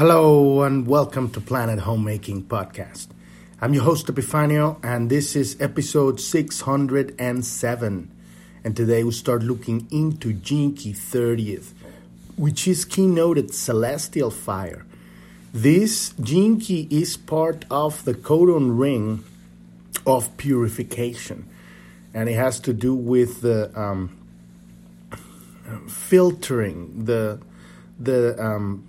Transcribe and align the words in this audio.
Hello 0.00 0.62
and 0.62 0.86
welcome 0.86 1.28
to 1.32 1.42
Planet 1.42 1.80
Homemaking 1.80 2.44
Podcast. 2.44 3.08
I'm 3.60 3.74
your 3.74 3.82
host 3.82 4.06
Epifanio 4.06 4.82
and 4.82 5.10
this 5.10 5.36
is 5.36 5.60
episode 5.60 6.18
607. 6.18 8.10
And 8.64 8.74
today 8.74 9.04
we 9.04 9.10
start 9.12 9.42
looking 9.42 9.86
into 9.90 10.32
Key 10.32 10.94
30th, 10.94 11.74
which 12.36 12.66
is 12.66 12.86
keynoted 12.86 13.52
Celestial 13.52 14.30
Fire. 14.30 14.86
This 15.52 16.14
Key 16.14 16.88
is 16.90 17.18
part 17.18 17.66
of 17.70 18.02
the 18.06 18.14
codon 18.14 18.78
ring 18.78 19.22
of 20.06 20.34
purification, 20.38 21.46
and 22.14 22.30
it 22.30 22.36
has 22.36 22.58
to 22.60 22.72
do 22.72 22.94
with 22.94 23.42
the 23.42 23.70
um, 23.78 24.16
filtering, 25.86 27.04
the 27.04 27.38
the 27.98 28.42
um, 28.42 28.86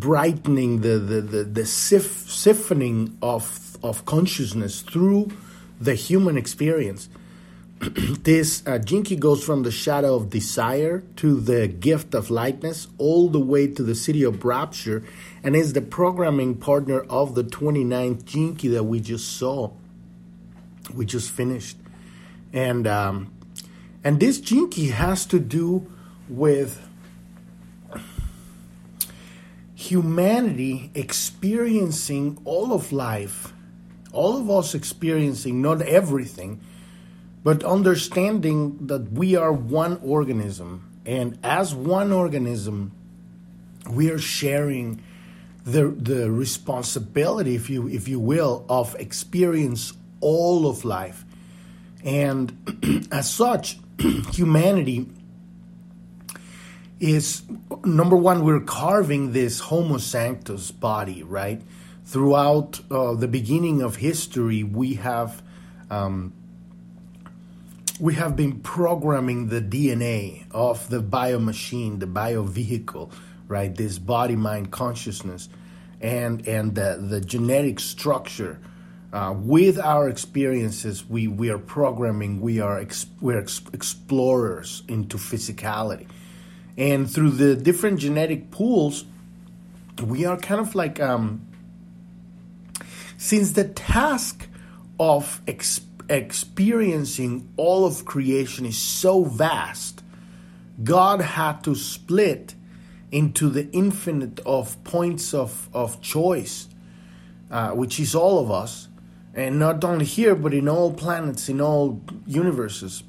brightening, 0.00 0.80
the 0.80 0.98
the 0.98 1.20
the, 1.20 1.44
the 1.44 1.66
sif- 1.66 2.26
siphoning 2.26 3.16
of 3.22 3.76
of 3.82 4.04
consciousness 4.04 4.80
through 4.80 5.30
the 5.80 5.94
human 5.94 6.36
experience. 6.36 7.08
this 7.80 8.62
uh, 8.66 8.78
Gene 8.78 9.02
goes 9.02 9.44
from 9.44 9.62
the 9.62 9.70
shadow 9.70 10.14
of 10.14 10.30
desire 10.30 11.02
to 11.16 11.40
the 11.40 11.66
gift 11.68 12.14
of 12.14 12.30
lightness, 12.30 12.88
all 12.98 13.28
the 13.28 13.40
way 13.40 13.66
to 13.66 13.82
the 13.82 13.92
siddhi 13.92 14.26
of 14.26 14.44
rapture, 14.44 15.02
and 15.42 15.54
is 15.54 15.72
the 15.72 15.82
programming 15.82 16.54
partner 16.54 17.00
of 17.00 17.34
the 17.34 17.44
29th 17.44 18.24
Gene 18.24 18.56
Key 18.56 18.68
that 18.68 18.84
we 18.84 19.00
just 19.00 19.36
saw, 19.36 19.70
we 20.94 21.04
just 21.04 21.30
finished, 21.30 21.76
and 22.52 22.86
um, 22.86 23.32
and 24.02 24.20
this 24.20 24.38
Key 24.38 24.88
has 24.88 25.26
to 25.26 25.38
do 25.38 25.90
with 26.28 26.88
humanity 29.90 30.90
experiencing 30.94 32.38
all 32.44 32.72
of 32.72 32.92
life, 32.92 33.52
all 34.12 34.36
of 34.36 34.50
us 34.50 34.74
experiencing 34.74 35.60
not 35.60 35.82
everything 35.82 36.60
but 37.44 37.62
understanding 37.62 38.86
that 38.86 39.12
we 39.12 39.36
are 39.36 39.52
one 39.52 39.98
organism, 40.02 40.90
and 41.04 41.38
as 41.44 41.74
one 41.74 42.10
organism, 42.10 42.90
we 43.88 44.10
are 44.10 44.18
sharing 44.18 45.02
the 45.66 45.88
the 45.88 46.30
responsibility, 46.30 47.54
if 47.54 47.68
you 47.68 47.86
if 47.86 48.08
you 48.08 48.18
will, 48.18 48.64
of 48.70 48.96
experience 48.98 49.92
all 50.20 50.66
of 50.66 50.86
life, 50.86 51.26
and 52.02 53.06
as 53.12 53.30
such, 53.30 53.78
humanity 54.32 55.06
is 57.00 57.42
number 57.84 58.16
one. 58.16 58.44
We're 58.44 58.60
carving 58.60 59.32
this 59.32 59.60
Homo 59.60 59.98
Sanctus 59.98 60.70
body, 60.70 61.22
right? 61.22 61.62
Throughout 62.04 62.80
uh, 62.90 63.14
the 63.14 63.28
beginning 63.28 63.82
of 63.82 63.96
history, 63.96 64.62
we 64.62 64.94
have. 64.94 65.42
Um, 65.90 66.32
we 68.00 68.14
have 68.14 68.34
been 68.34 68.58
programming 68.58 69.48
the 69.48 69.60
DNA 69.60 70.46
of 70.50 70.88
the 70.90 71.00
bio 71.00 71.38
machine, 71.38 72.00
the 72.00 72.08
bio 72.08 72.42
vehicle, 72.42 73.12
right? 73.46 73.72
This 73.72 74.00
body 74.00 74.34
mind 74.34 74.72
consciousness 74.72 75.48
and 76.00 76.46
and 76.46 76.74
the, 76.74 76.98
the 77.00 77.20
genetic 77.20 77.80
structure. 77.80 78.60
Uh, 79.12 79.32
with 79.32 79.78
our 79.78 80.08
experiences, 80.08 81.08
we, 81.08 81.28
we 81.28 81.48
are 81.48 81.58
programming, 81.58 82.40
we 82.40 82.58
are 82.58 82.84
we're 83.20 83.38
ex, 83.38 83.60
explorers 83.72 84.82
into 84.88 85.16
physicality. 85.16 86.08
And 86.76 87.10
through 87.10 87.30
the 87.30 87.54
different 87.54 88.00
genetic 88.00 88.50
pools, 88.50 89.04
we 90.02 90.24
are 90.24 90.36
kind 90.36 90.60
of 90.60 90.74
like, 90.74 91.00
um, 91.00 91.46
since 93.16 93.52
the 93.52 93.64
task 93.64 94.48
of 94.98 95.40
experiencing 96.08 97.48
all 97.56 97.86
of 97.86 98.04
creation 98.04 98.66
is 98.66 98.76
so 98.76 99.24
vast, 99.24 100.02
God 100.82 101.20
had 101.20 101.62
to 101.64 101.74
split 101.74 102.54
into 103.12 103.48
the 103.48 103.70
infinite 103.70 104.40
of 104.44 104.82
points 104.82 105.32
of, 105.32 105.68
of 105.72 106.00
choice, 106.00 106.68
uh, 107.50 107.70
which 107.70 108.00
is 108.00 108.14
all 108.14 108.40
of 108.40 108.50
us, 108.50 108.88
and 109.34 109.58
not 109.58 109.84
only 109.84 110.04
here, 110.04 110.34
but 110.34 110.52
in 110.52 110.68
all 110.68 110.92
planets, 110.92 111.48
in 111.48 111.60
all 111.60 112.02
universes, 112.26 113.04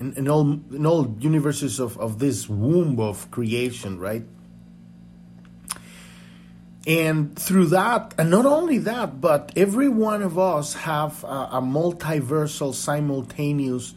in, 0.00 0.14
in 0.14 0.28
all 0.28 0.50
in 0.50 0.86
all 0.86 1.14
universes 1.20 1.78
of, 1.78 1.98
of 1.98 2.18
this 2.18 2.48
womb 2.48 2.98
of 2.98 3.30
creation, 3.30 3.98
right? 3.98 4.24
and 6.86 7.38
through 7.38 7.66
that 7.66 8.14
and 8.16 8.30
not 8.30 8.46
only 8.46 8.78
that 8.78 9.20
but 9.20 9.52
every 9.54 9.88
one 9.88 10.22
of 10.22 10.38
us 10.38 10.74
have 10.74 11.22
a, 11.24 11.26
a 11.52 11.60
multiversal 11.62 12.74
simultaneous 12.74 13.94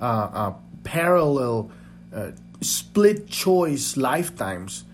uh, 0.00 0.04
uh, 0.04 0.54
parallel 0.84 1.70
uh, 2.14 2.30
split 2.60 3.28
choice 3.28 3.96
lifetimes 3.96 4.84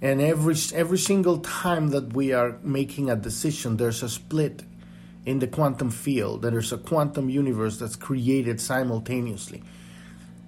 and 0.00 0.22
every 0.22 0.54
every 0.74 0.98
single 0.98 1.38
time 1.38 1.88
that 1.88 2.14
we 2.14 2.32
are 2.32 2.58
making 2.62 3.10
a 3.10 3.16
decision 3.16 3.76
there's 3.76 4.02
a 4.02 4.08
split 4.08 4.62
in 5.26 5.38
the 5.38 5.46
quantum 5.46 5.90
field 5.90 6.40
there's 6.40 6.72
a 6.72 6.78
quantum 6.78 7.28
universe 7.28 7.78
that's 7.78 7.96
created 7.96 8.58
simultaneously 8.58 9.62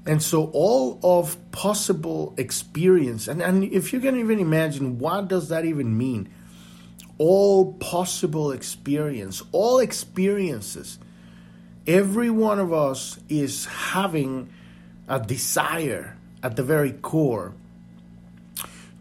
and 0.05 0.23
so 0.23 0.51
all 0.53 0.99
of 1.03 1.37
possible 1.53 2.35
experience, 2.37 3.29
and, 3.29 3.41
and 3.41 3.65
if 3.65 3.93
you 3.93 4.01
can 4.01 4.19
even 4.19 4.41
imagine, 4.41 4.99
what 4.99 5.29
does 5.29 5.49
that 5.51 5.65
even 5.65 5.97
mean? 5.97 6.29
All 7.19 7.75
possible 7.75 8.51
experience, 8.51 9.43
all 9.53 9.79
experiences, 9.79 10.99
every 11.87 12.31
one 12.31 12.59
of 12.59 12.73
us 12.73 13.21
is 13.29 13.67
having 13.67 14.53
a 15.09 15.21
desire 15.21 16.17
at 16.43 16.57
the 16.57 16.65
very 16.65 16.93
core 16.93 17.55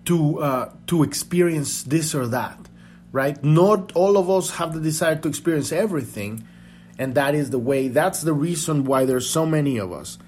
to 0.06 0.40
uh, 0.40 0.73
to 0.85 1.01
experience 1.01 1.81
this 1.84 2.13
or 2.13 2.28
that, 2.28 2.59
right? 3.11 3.44
Not 3.44 3.91
all 3.94 4.17
of 4.17 4.29
us 4.29 4.51
have 4.51 4.73
the 4.73 4.79
desire 4.79 5.16
to 5.16 5.28
experience 5.28 5.72
everything, 5.72 6.44
and 7.00 7.16
that 7.16 7.34
is 7.34 7.50
the 7.50 7.59
way. 7.59 7.88
That's 7.88 8.22
the 8.22 8.34
reason 8.34 8.84
why 8.84 9.06
there's 9.06 9.28
so 9.28 9.47
many 9.47 9.78
of 9.79 9.91
us 9.91 10.19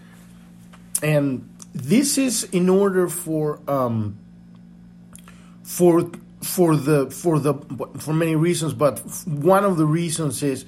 and 1.03 1.49
this 1.73 2.17
is 2.17 2.45
in 2.45 2.69
order 2.69 3.09
for 3.09 3.59
um, 3.67 4.17
for 5.63 6.09
for 6.41 6.75
the 6.75 7.11
for 7.11 7.39
the 7.39 7.55
for 7.99 8.13
many 8.13 8.35
reasons, 8.35 8.73
but 8.73 8.99
one 9.25 9.65
of 9.65 9.77
the 9.77 9.85
reasons 9.85 10.41
is 10.41 10.65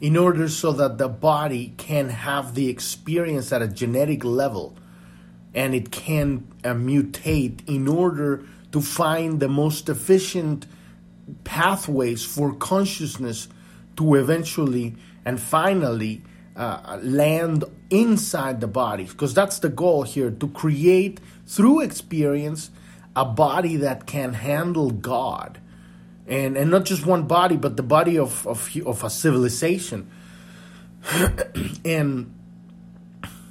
in 0.00 0.16
order 0.16 0.48
so 0.48 0.72
that 0.72 0.98
the 0.98 1.08
body 1.08 1.72
can 1.78 2.10
have 2.10 2.54
the 2.54 2.68
experience 2.68 3.52
at 3.52 3.62
a 3.62 3.68
genetic 3.68 4.22
level 4.22 4.76
and 5.54 5.74
it 5.74 5.90
can 5.90 6.46
uh, 6.64 6.70
mutate 6.70 7.66
in 7.68 7.88
order 7.88 8.44
to 8.72 8.80
find 8.80 9.40
the 9.40 9.48
most 9.48 9.88
efficient 9.88 10.66
pathways 11.44 12.24
for 12.24 12.52
consciousness 12.54 13.48
to 13.96 14.16
eventually 14.16 14.94
and 15.24 15.40
finally 15.40 16.22
uh, 16.56 16.98
land 17.02 17.64
inside 17.90 18.60
the 18.60 18.66
body 18.66 19.04
because 19.04 19.34
that's 19.34 19.58
the 19.58 19.68
goal 19.68 20.02
here 20.02 20.30
to 20.30 20.48
create 20.48 21.20
through 21.46 21.80
experience 21.80 22.70
a 23.16 23.24
body 23.24 23.76
that 23.76 24.06
can 24.06 24.34
handle 24.34 24.90
God. 24.90 25.60
And 26.26 26.56
and 26.56 26.70
not 26.70 26.84
just 26.84 27.04
one 27.04 27.26
body 27.26 27.56
but 27.56 27.76
the 27.76 27.82
body 27.82 28.18
of 28.18 28.46
of, 28.46 28.70
of 28.86 29.04
a 29.04 29.10
civilization. 29.10 30.10
And 31.84 32.34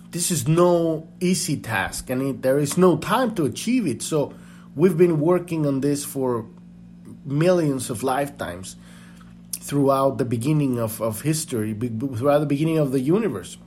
this 0.09 0.31
is 0.31 0.47
no 0.47 1.07
easy 1.19 1.57
task 1.57 2.09
and 2.09 2.21
it, 2.21 2.41
there 2.41 2.57
is 2.57 2.77
no 2.77 2.97
time 2.97 3.35
to 3.35 3.45
achieve 3.45 3.85
it. 3.85 4.01
So 4.01 4.33
we've 4.75 4.97
been 4.97 5.19
working 5.19 5.65
on 5.65 5.81
this 5.81 6.03
for 6.05 6.47
millions 7.25 7.89
of 7.89 8.03
lifetimes 8.03 8.75
throughout 9.63 10.17
the 10.17 10.25
beginning 10.25 10.77
of, 10.77 11.01
of 11.01 11.21
history, 11.21 11.73
throughout 11.73 12.39
the 12.39 12.45
beginning 12.45 12.77
of 12.79 12.91
the 12.91 12.99
universe. 12.99 13.57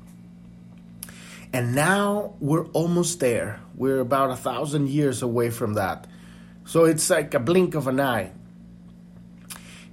And 1.55 1.75
now 1.75 2.35
we're 2.39 2.67
almost 2.67 3.19
there. 3.19 3.61
We're 3.75 4.01
about 4.01 4.31
a 4.31 4.37
thousand 4.37 4.91
years 4.91 5.23
away 5.23 5.49
from 5.49 5.75
that. 5.75 6.07
So 6.67 6.85
it's 6.85 7.09
like 7.09 7.33
a 7.33 7.41
blink 7.41 7.75
of 7.75 7.89
an 7.89 7.99
eye. 7.99 8.33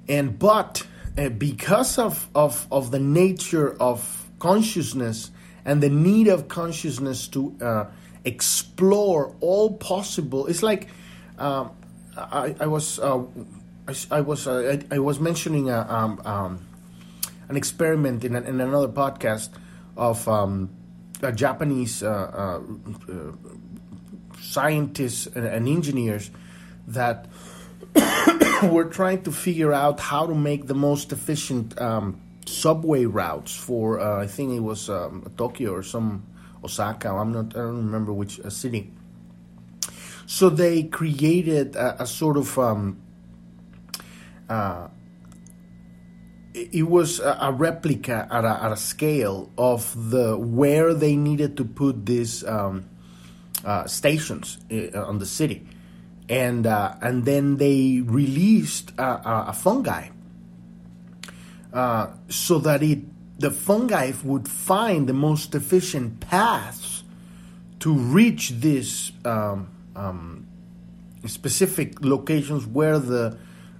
And 0.10 0.38
but 0.38 0.86
uh, 1.18 1.30
because 1.30 1.98
of, 1.98 2.28
of, 2.36 2.68
of 2.70 2.92
the 2.92 3.00
nature 3.00 3.74
of 3.80 4.28
consciousness 4.40 5.32
and 5.64 5.82
the 5.82 5.90
need 5.90 6.28
of 6.28 6.50
consciousness 6.50 7.30
to 7.30 7.56
uh, 7.62 7.86
explore 8.26 9.34
all 9.40 9.78
possible, 9.78 10.48
it's 10.48 10.64
like 10.64 10.90
uh, 11.40 11.70
I, 12.18 12.56
I 12.60 12.68
was 12.68 13.00
uh, 13.00 13.24
I, 13.88 14.22
was 14.22 14.48
uh, 14.48 14.78
I, 14.92 14.96
I, 14.96 15.00
was 15.00 15.20
mentioning 15.20 15.70
a, 15.70 15.86
um, 15.90 16.22
um, 16.24 16.66
an 17.50 17.58
experiment 17.58 18.24
in, 18.24 18.36
in 18.36 18.62
another 18.62 18.88
podcast 18.88 19.50
of 19.98 20.26
um, 20.28 20.70
a 21.22 21.34
Japanese 21.34 22.02
uh, 22.02 22.62
uh, 23.12 23.32
scientists 24.40 25.28
and, 25.28 25.46
and 25.46 25.68
engineers 25.68 26.32
that 26.88 27.28
were 28.64 28.86
trying 28.86 29.22
to 29.24 29.32
figure 29.32 29.74
out 29.74 30.00
how 30.00 30.26
to 30.28 30.36
make 30.36 30.68
the 30.68 30.76
most 30.76 31.12
efficient 31.12 31.80
um, 31.82 32.22
subway 32.46 33.06
routes 33.06 33.54
for 33.56 34.00
uh, 34.00 34.22
I 34.22 34.28
think 34.28 34.54
it 34.54 34.62
was 34.62 34.90
um, 34.90 35.30
Tokyo 35.38 35.74
or 35.74 35.84
some 35.84 36.24
Osaka. 36.64 37.10
I'm 37.10 37.34
not. 37.34 37.48
I 37.56 37.60
don't 37.60 37.78
remember 37.78 38.14
which 38.14 38.40
uh, 38.40 38.50
city. 38.50 38.92
So 40.26 40.50
they 40.50 40.84
created 40.84 41.76
a, 41.76 42.04
a 42.04 42.08
sort 42.08 42.38
of. 42.38 42.58
Uh, 44.50 44.88
it 46.54 46.88
was 46.88 47.20
a, 47.20 47.52
replica 47.52 48.28
at 48.30 48.46
a, 48.46 48.64
at 48.64 48.72
a, 48.72 48.78
scale 48.78 49.50
of 49.58 50.12
the 50.12 50.38
where 50.38 50.94
they 50.94 51.16
needed 51.16 51.58
to 51.58 51.66
put 51.66 52.06
these 52.06 52.44
um, 52.46 52.86
uh, 53.66 53.88
stations 53.88 54.60
uh, 54.72 55.02
on 55.02 55.18
the 55.18 55.26
city, 55.26 55.66
and 56.30 56.68
uh, 56.68 56.94
and 57.02 57.26
then 57.26 57.58
they 57.58 58.02
released 58.06 58.92
a, 59.00 59.50
a 59.50 59.54
fungi. 59.54 60.10
Uh, 61.74 62.08
so 62.30 62.60
that 62.60 62.84
it 62.84 63.00
the 63.40 63.50
fungi 63.50 64.12
would 64.24 64.48
find 64.48 65.08
the 65.08 65.14
most 65.14 65.56
efficient 65.56 66.20
paths 66.20 67.04
to 67.80 67.94
reach 67.94 68.52
these 68.52 69.12
um, 69.26 69.70
um, 69.96 70.48
specific 71.26 72.04
locations 72.04 72.66
where 72.66 73.00
the 73.00 73.38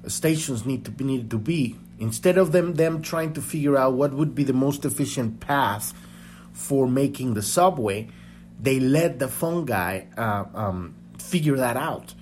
stations 0.08 0.66
need 0.66 0.86
to 0.86 0.92
be 0.92 1.04
needed 1.04 1.30
to 1.32 1.38
be. 1.38 1.78
Instead 2.00 2.38
of 2.38 2.52
them 2.52 2.76
them 2.76 3.02
trying 3.02 3.34
to 3.34 3.42
figure 3.42 3.78
out 3.78 3.94
what 3.94 4.14
would 4.14 4.36
be 4.36 4.44
the 4.44 4.54
most 4.54 4.86
efficient 4.86 5.40
path 5.40 5.94
for 6.52 6.88
making 6.88 7.34
the 7.34 7.42
subway, 7.42 8.08
they 8.60 8.80
let 8.80 9.20
the 9.20 9.28
fungi 9.28 10.02
uh, 10.18 10.46
um, 10.54 10.96
figure 11.18 11.58
that 11.58 11.78
out, 11.78 12.14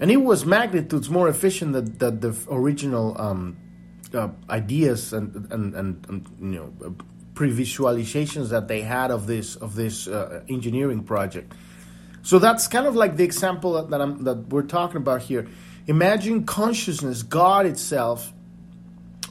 and 0.00 0.10
it 0.10 0.18
was 0.18 0.44
magnitudes 0.44 1.10
more 1.10 1.28
efficient 1.28 1.72
than, 1.72 1.98
than 1.98 2.20
the 2.20 2.36
original 2.50 3.20
um, 3.20 3.56
uh, 4.14 4.28
ideas 4.48 5.12
and 5.12 5.34
and, 5.52 5.74
and, 5.74 6.06
and 6.08 6.26
you 6.40 6.60
know 6.60 6.86
uh, 6.86 6.90
pre-visualizations 7.34 8.48
that 8.48 8.66
they 8.68 8.80
had 8.80 9.10
of 9.10 9.26
this 9.26 9.56
of 9.56 9.74
this 9.74 10.08
uh, 10.08 10.42
engineering 10.48 11.02
project. 11.02 11.52
So 12.22 12.38
that's 12.38 12.68
kind 12.68 12.86
of 12.86 12.94
like 12.94 13.16
the 13.16 13.24
example 13.24 13.72
that, 13.74 13.90
that, 13.90 14.24
that 14.24 14.48
we're 14.48 14.62
talking 14.62 14.98
about 14.98 15.22
here. 15.22 15.46
Imagine 15.88 16.44
consciousness, 16.44 17.22
God 17.22 17.66
itself, 17.66 18.32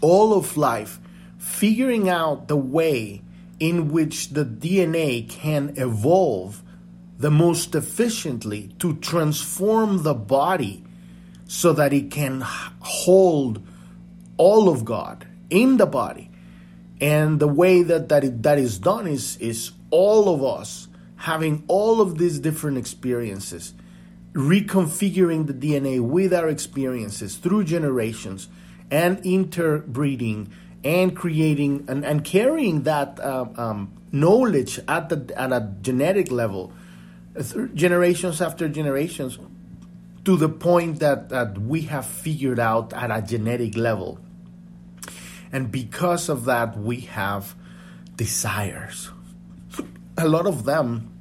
all 0.01 0.33
of 0.33 0.57
life, 0.57 0.99
figuring 1.37 2.09
out 2.09 2.47
the 2.47 2.57
way 2.57 3.21
in 3.59 3.91
which 3.91 4.29
the 4.29 4.43
DNA 4.43 5.29
can 5.29 5.73
evolve 5.77 6.61
the 7.17 7.31
most 7.31 7.73
efficiently 7.75 8.69
to 8.79 8.95
transform 8.97 10.03
the 10.03 10.13
body 10.13 10.83
so 11.47 11.73
that 11.73 11.93
it 11.93 12.11
can 12.11 12.41
hold 12.79 13.65
all 14.37 14.69
of 14.69 14.83
God 14.83 15.27
in 15.49 15.77
the 15.77 15.85
body. 15.85 16.29
And 16.99 17.39
the 17.39 17.47
way 17.47 17.83
that 17.83 18.09
that, 18.09 18.23
it, 18.23 18.43
that 18.43 18.57
is 18.57 18.79
done 18.79 19.07
is, 19.07 19.37
is 19.37 19.71
all 19.91 20.33
of 20.33 20.43
us 20.43 20.87
having 21.15 21.63
all 21.67 22.01
of 22.01 22.17
these 22.17 22.39
different 22.39 22.77
experiences, 22.77 23.73
reconfiguring 24.37 25.47
the 25.47 25.53
DNA 25.53 25.99
with 25.99 26.33
our 26.33 26.47
experiences 26.47 27.35
through 27.37 27.63
generations 27.63 28.47
and 28.91 29.19
interbreeding 29.25 30.49
and 30.83 31.15
creating 31.15 31.85
and, 31.87 32.05
and 32.05 32.23
carrying 32.23 32.83
that 32.83 33.19
uh, 33.19 33.45
um, 33.57 33.91
knowledge 34.11 34.79
at, 34.87 35.09
the, 35.09 35.33
at 35.35 35.51
a 35.51 35.73
genetic 35.81 36.31
level, 36.31 36.71
generations 37.73 38.41
after 38.41 38.69
generations, 38.69 39.37
to 40.23 40.37
the 40.37 40.49
point 40.49 40.99
that, 40.99 41.29
that 41.29 41.57
we 41.57 41.81
have 41.81 42.05
figured 42.05 42.59
out 42.59 42.93
at 42.93 43.11
a 43.11 43.21
genetic 43.25 43.75
level 43.75 44.19
and 45.51 45.71
because 45.71 46.29
of 46.29 46.45
that, 46.45 46.77
we 46.77 47.01
have 47.01 47.55
desires. 48.15 49.11
A 50.17 50.27
lot 50.27 50.47
of 50.47 50.65
them 50.65 51.11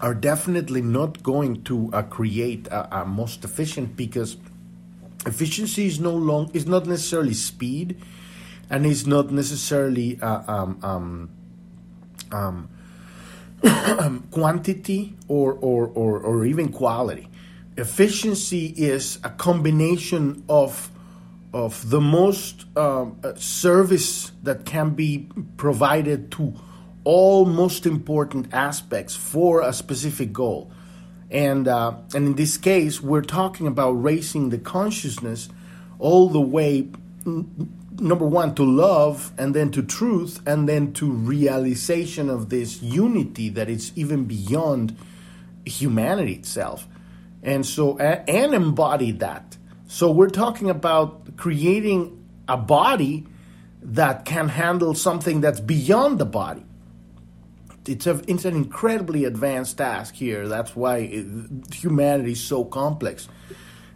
are 0.00 0.14
definitely 0.14 0.82
not 0.82 1.22
going 1.22 1.62
to 1.64 1.90
uh, 1.92 2.02
create 2.02 2.66
a, 2.68 3.00
a, 3.00 3.04
most 3.04 3.44
efficient 3.44 3.96
because 3.96 4.36
efficiency 5.26 5.86
is 5.86 5.98
no 5.98 6.14
long 6.14 6.50
is 6.54 6.66
not 6.66 6.86
necessarily 6.86 7.34
speed 7.34 8.00
and 8.70 8.86
is 8.86 9.06
not 9.06 9.30
necessarily 9.30 10.20
uh, 10.20 10.42
um, 10.46 10.78
um, 12.30 12.68
um, 13.60 14.28
quantity 14.30 15.16
or, 15.26 15.52
or, 15.54 15.86
or, 15.88 16.20
or 16.20 16.44
even 16.46 16.70
quality. 16.70 17.28
Efficiency 17.76 18.66
is 18.76 19.18
a 19.24 19.30
combination 19.30 20.44
of 20.48 20.90
of 21.52 21.88
the 21.88 22.00
most 22.00 22.66
um, 22.76 23.18
uh, 23.24 23.34
service 23.36 24.32
that 24.42 24.66
can 24.66 24.90
be 24.90 25.26
provided 25.56 26.30
to 26.30 26.54
all 27.08 27.46
most 27.46 27.86
important 27.86 28.52
aspects 28.52 29.16
for 29.16 29.62
a 29.62 29.72
specific 29.72 30.32
goal. 30.32 30.70
And, 31.30 31.66
uh, 31.66 31.94
and 32.14 32.26
in 32.26 32.34
this 32.34 32.58
case, 32.58 33.00
we're 33.00 33.22
talking 33.22 33.66
about 33.66 33.92
raising 33.92 34.50
the 34.50 34.58
consciousness 34.58 35.48
all 35.98 36.28
the 36.28 36.40
way, 36.40 36.88
number 37.24 38.26
one, 38.26 38.54
to 38.56 38.62
love, 38.62 39.32
and 39.38 39.54
then 39.54 39.70
to 39.70 39.82
truth, 39.82 40.40
and 40.46 40.68
then 40.68 40.92
to 40.94 41.10
realization 41.10 42.28
of 42.28 42.50
this 42.50 42.82
unity 42.82 43.48
that 43.48 43.70
is 43.70 43.92
even 43.96 44.26
beyond 44.26 44.94
humanity 45.64 46.34
itself. 46.34 46.86
And 47.42 47.64
so, 47.64 47.96
and 47.98 48.52
embody 48.52 49.12
that 49.12 49.56
so 49.88 50.10
we're 50.10 50.28
talking 50.28 50.68
about 50.68 51.38
creating 51.38 52.22
a 52.46 52.58
body 52.58 53.26
that 53.82 54.26
can 54.26 54.50
handle 54.50 54.92
something 54.92 55.40
that's 55.40 55.60
beyond 55.60 56.18
the 56.18 56.26
body. 56.26 56.62
It's, 57.88 58.06
a, 58.06 58.22
it's 58.26 58.44
an 58.44 58.54
incredibly 58.54 59.24
advanced 59.24 59.78
task 59.78 60.14
here. 60.14 60.46
That's 60.48 60.76
why 60.76 60.98
it, 60.98 61.74
humanity 61.74 62.32
is 62.32 62.40
so 62.40 62.64
complex. 62.64 63.28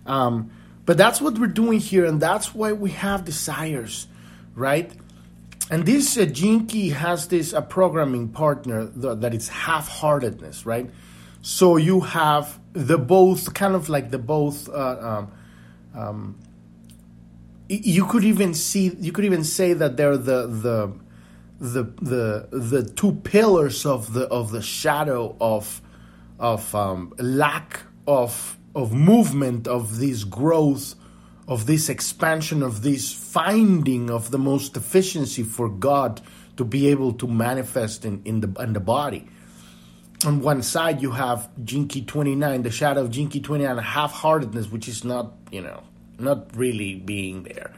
Um, 0.07 0.51
but 0.85 0.97
that's 0.97 1.21
what 1.21 1.39
we're 1.39 1.47
doing 1.47 1.79
here, 1.79 2.05
and 2.05 2.21
that's 2.21 2.55
why 2.55 2.73
we 2.73 2.91
have 2.91 3.25
desires, 3.25 4.09
right? 4.55 4.91
And 5.71 5.87
this 5.87 6.19
uh, 6.19 6.27
Key 6.35 6.91
has 6.91 7.29
this 7.29 7.53
a 7.53 7.63
programming 7.63 8.29
partner 8.29 8.85
that, 8.85 9.21
that 9.21 9.33
is 9.33 9.49
half-heartedness, 9.49 10.67
right? 10.67 10.91
So 11.41 11.77
you 11.77 12.01
have 12.01 12.59
the 12.73 12.99
both, 12.99 13.55
kind 13.55 13.75
of 13.75 13.89
like 13.89 14.11
the 14.11 14.19
both. 14.19 14.69
Uh, 14.69 14.99
um, 15.01 15.33
um, 15.95 16.39
you 17.69 18.05
could 18.07 18.25
even 18.25 18.55
see, 18.55 18.93
you 19.01 19.13
could 19.13 19.25
even 19.25 19.45
say 19.45 19.73
that 19.73 19.97
they're 19.97 20.17
the 20.17 20.47
the 20.47 20.93
the 21.63 21.85
the 22.03 22.49
the 22.51 22.83
two 22.83 23.13
pillars 23.23 23.87
of 23.87 24.13
the 24.13 24.27
of 24.27 24.51
the 24.51 24.61
shadow 24.61 25.37
of 25.41 25.81
of 26.41 26.75
um, 26.75 27.15
lack 27.19 27.81
of 28.07 28.59
of 28.75 28.93
movement 28.93 29.69
of 29.69 29.99
this 29.99 30.25
growth 30.25 30.97
of 31.47 31.67
this 31.67 31.89
expansion 31.89 32.65
of 32.65 32.83
this 32.83 33.13
finding 33.13 34.11
of 34.11 34.33
the 34.33 34.39
most 34.39 34.77
efficiency 34.77 35.45
for 35.45 35.69
God 35.69 36.21
to 36.57 36.65
be 36.65 36.89
able 36.89 37.13
to 37.13 37.29
manifest 37.29 38.05
in, 38.05 38.23
in 38.25 38.41
the 38.41 38.53
in 38.61 38.73
the 38.73 38.81
body. 38.81 39.29
On 40.25 40.41
one 40.41 40.63
side 40.63 41.01
you 41.01 41.13
have 41.13 41.49
Key 41.65 42.05
29, 42.05 42.63
the 42.63 42.71
shadow 42.71 43.03
of 43.03 43.13
Key 43.13 43.41
29, 43.41 43.79
half-heartedness, 43.79 44.69
which 44.71 44.89
is 44.89 45.05
not, 45.05 45.33
you 45.51 45.61
know, 45.61 45.83
not 46.19 46.57
really 46.57 46.95
being 46.95 47.43
there. 47.43 47.73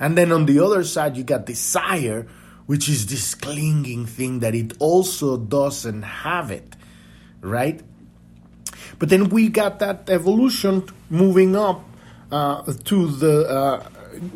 And 0.00 0.16
then 0.16 0.32
on 0.32 0.46
the 0.46 0.60
other 0.60 0.82
side, 0.82 1.16
you 1.16 1.24
got 1.24 1.46
desire, 1.46 2.26
which 2.70 2.88
is 2.88 3.06
this 3.06 3.34
clinging 3.34 4.06
thing 4.06 4.38
that 4.38 4.54
it 4.54 4.74
also 4.78 5.36
doesn't 5.36 6.02
have 6.02 6.52
it, 6.52 6.76
right? 7.40 7.82
But 9.00 9.08
then 9.08 9.28
we 9.28 9.48
got 9.48 9.80
that 9.80 10.08
evolution 10.08 10.84
moving 11.08 11.56
up 11.56 11.84
uh, 12.30 12.72
to 12.84 13.08
the 13.08 13.48
uh, 13.48 13.88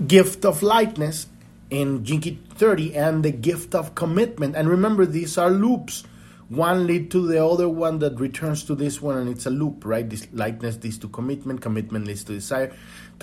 gift 0.08 0.44
of 0.44 0.64
lightness 0.64 1.28
in 1.70 2.02
Key 2.02 2.40
30 2.56 2.96
and 2.96 3.24
the 3.24 3.30
gift 3.30 3.72
of 3.72 3.94
commitment. 3.94 4.56
And 4.56 4.68
remember, 4.68 5.06
these 5.06 5.38
are 5.38 5.50
loops. 5.50 6.02
One 6.48 6.88
lead 6.88 7.12
to 7.12 7.24
the 7.28 7.46
other 7.46 7.68
one 7.68 8.00
that 8.00 8.18
returns 8.18 8.64
to 8.64 8.74
this 8.74 9.00
one, 9.00 9.16
and 9.16 9.30
it's 9.30 9.46
a 9.46 9.50
loop, 9.50 9.84
right? 9.84 10.10
This 10.10 10.26
lightness 10.32 10.82
leads 10.82 10.98
to 10.98 11.08
commitment, 11.08 11.60
commitment 11.60 12.08
leads 12.08 12.24
to 12.24 12.32
desire 12.32 12.74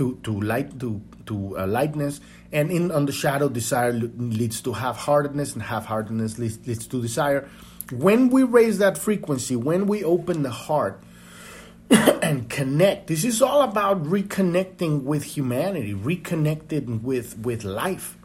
to 0.01 0.15
to 0.23 0.41
light 0.41 0.79
to 0.79 0.99
to 1.27 1.57
uh, 1.57 1.67
lightness, 1.67 2.19
and 2.51 2.71
in 2.71 2.91
on 2.91 3.05
the 3.05 3.11
shadow, 3.11 3.47
desire 3.47 3.93
leads 3.93 4.59
to 4.61 4.73
half-heartedness, 4.73 5.53
and 5.53 5.61
half-heartedness 5.61 6.39
leads, 6.39 6.57
leads 6.67 6.87
to 6.87 7.01
desire. 7.01 7.47
When 7.91 8.29
we 8.29 8.41
raise 8.43 8.79
that 8.79 8.97
frequency, 8.97 9.55
when 9.55 9.85
we 9.85 10.03
open 10.03 10.41
the 10.41 10.49
heart 10.49 11.03
and 11.91 12.49
connect, 12.49 13.07
this 13.07 13.23
is 13.23 13.41
all 13.43 13.61
about 13.61 14.03
reconnecting 14.03 15.03
with 15.03 15.23
humanity, 15.23 15.93
reconnecting 15.93 17.01
with 17.03 17.37
with 17.37 17.63
life, 17.63 18.17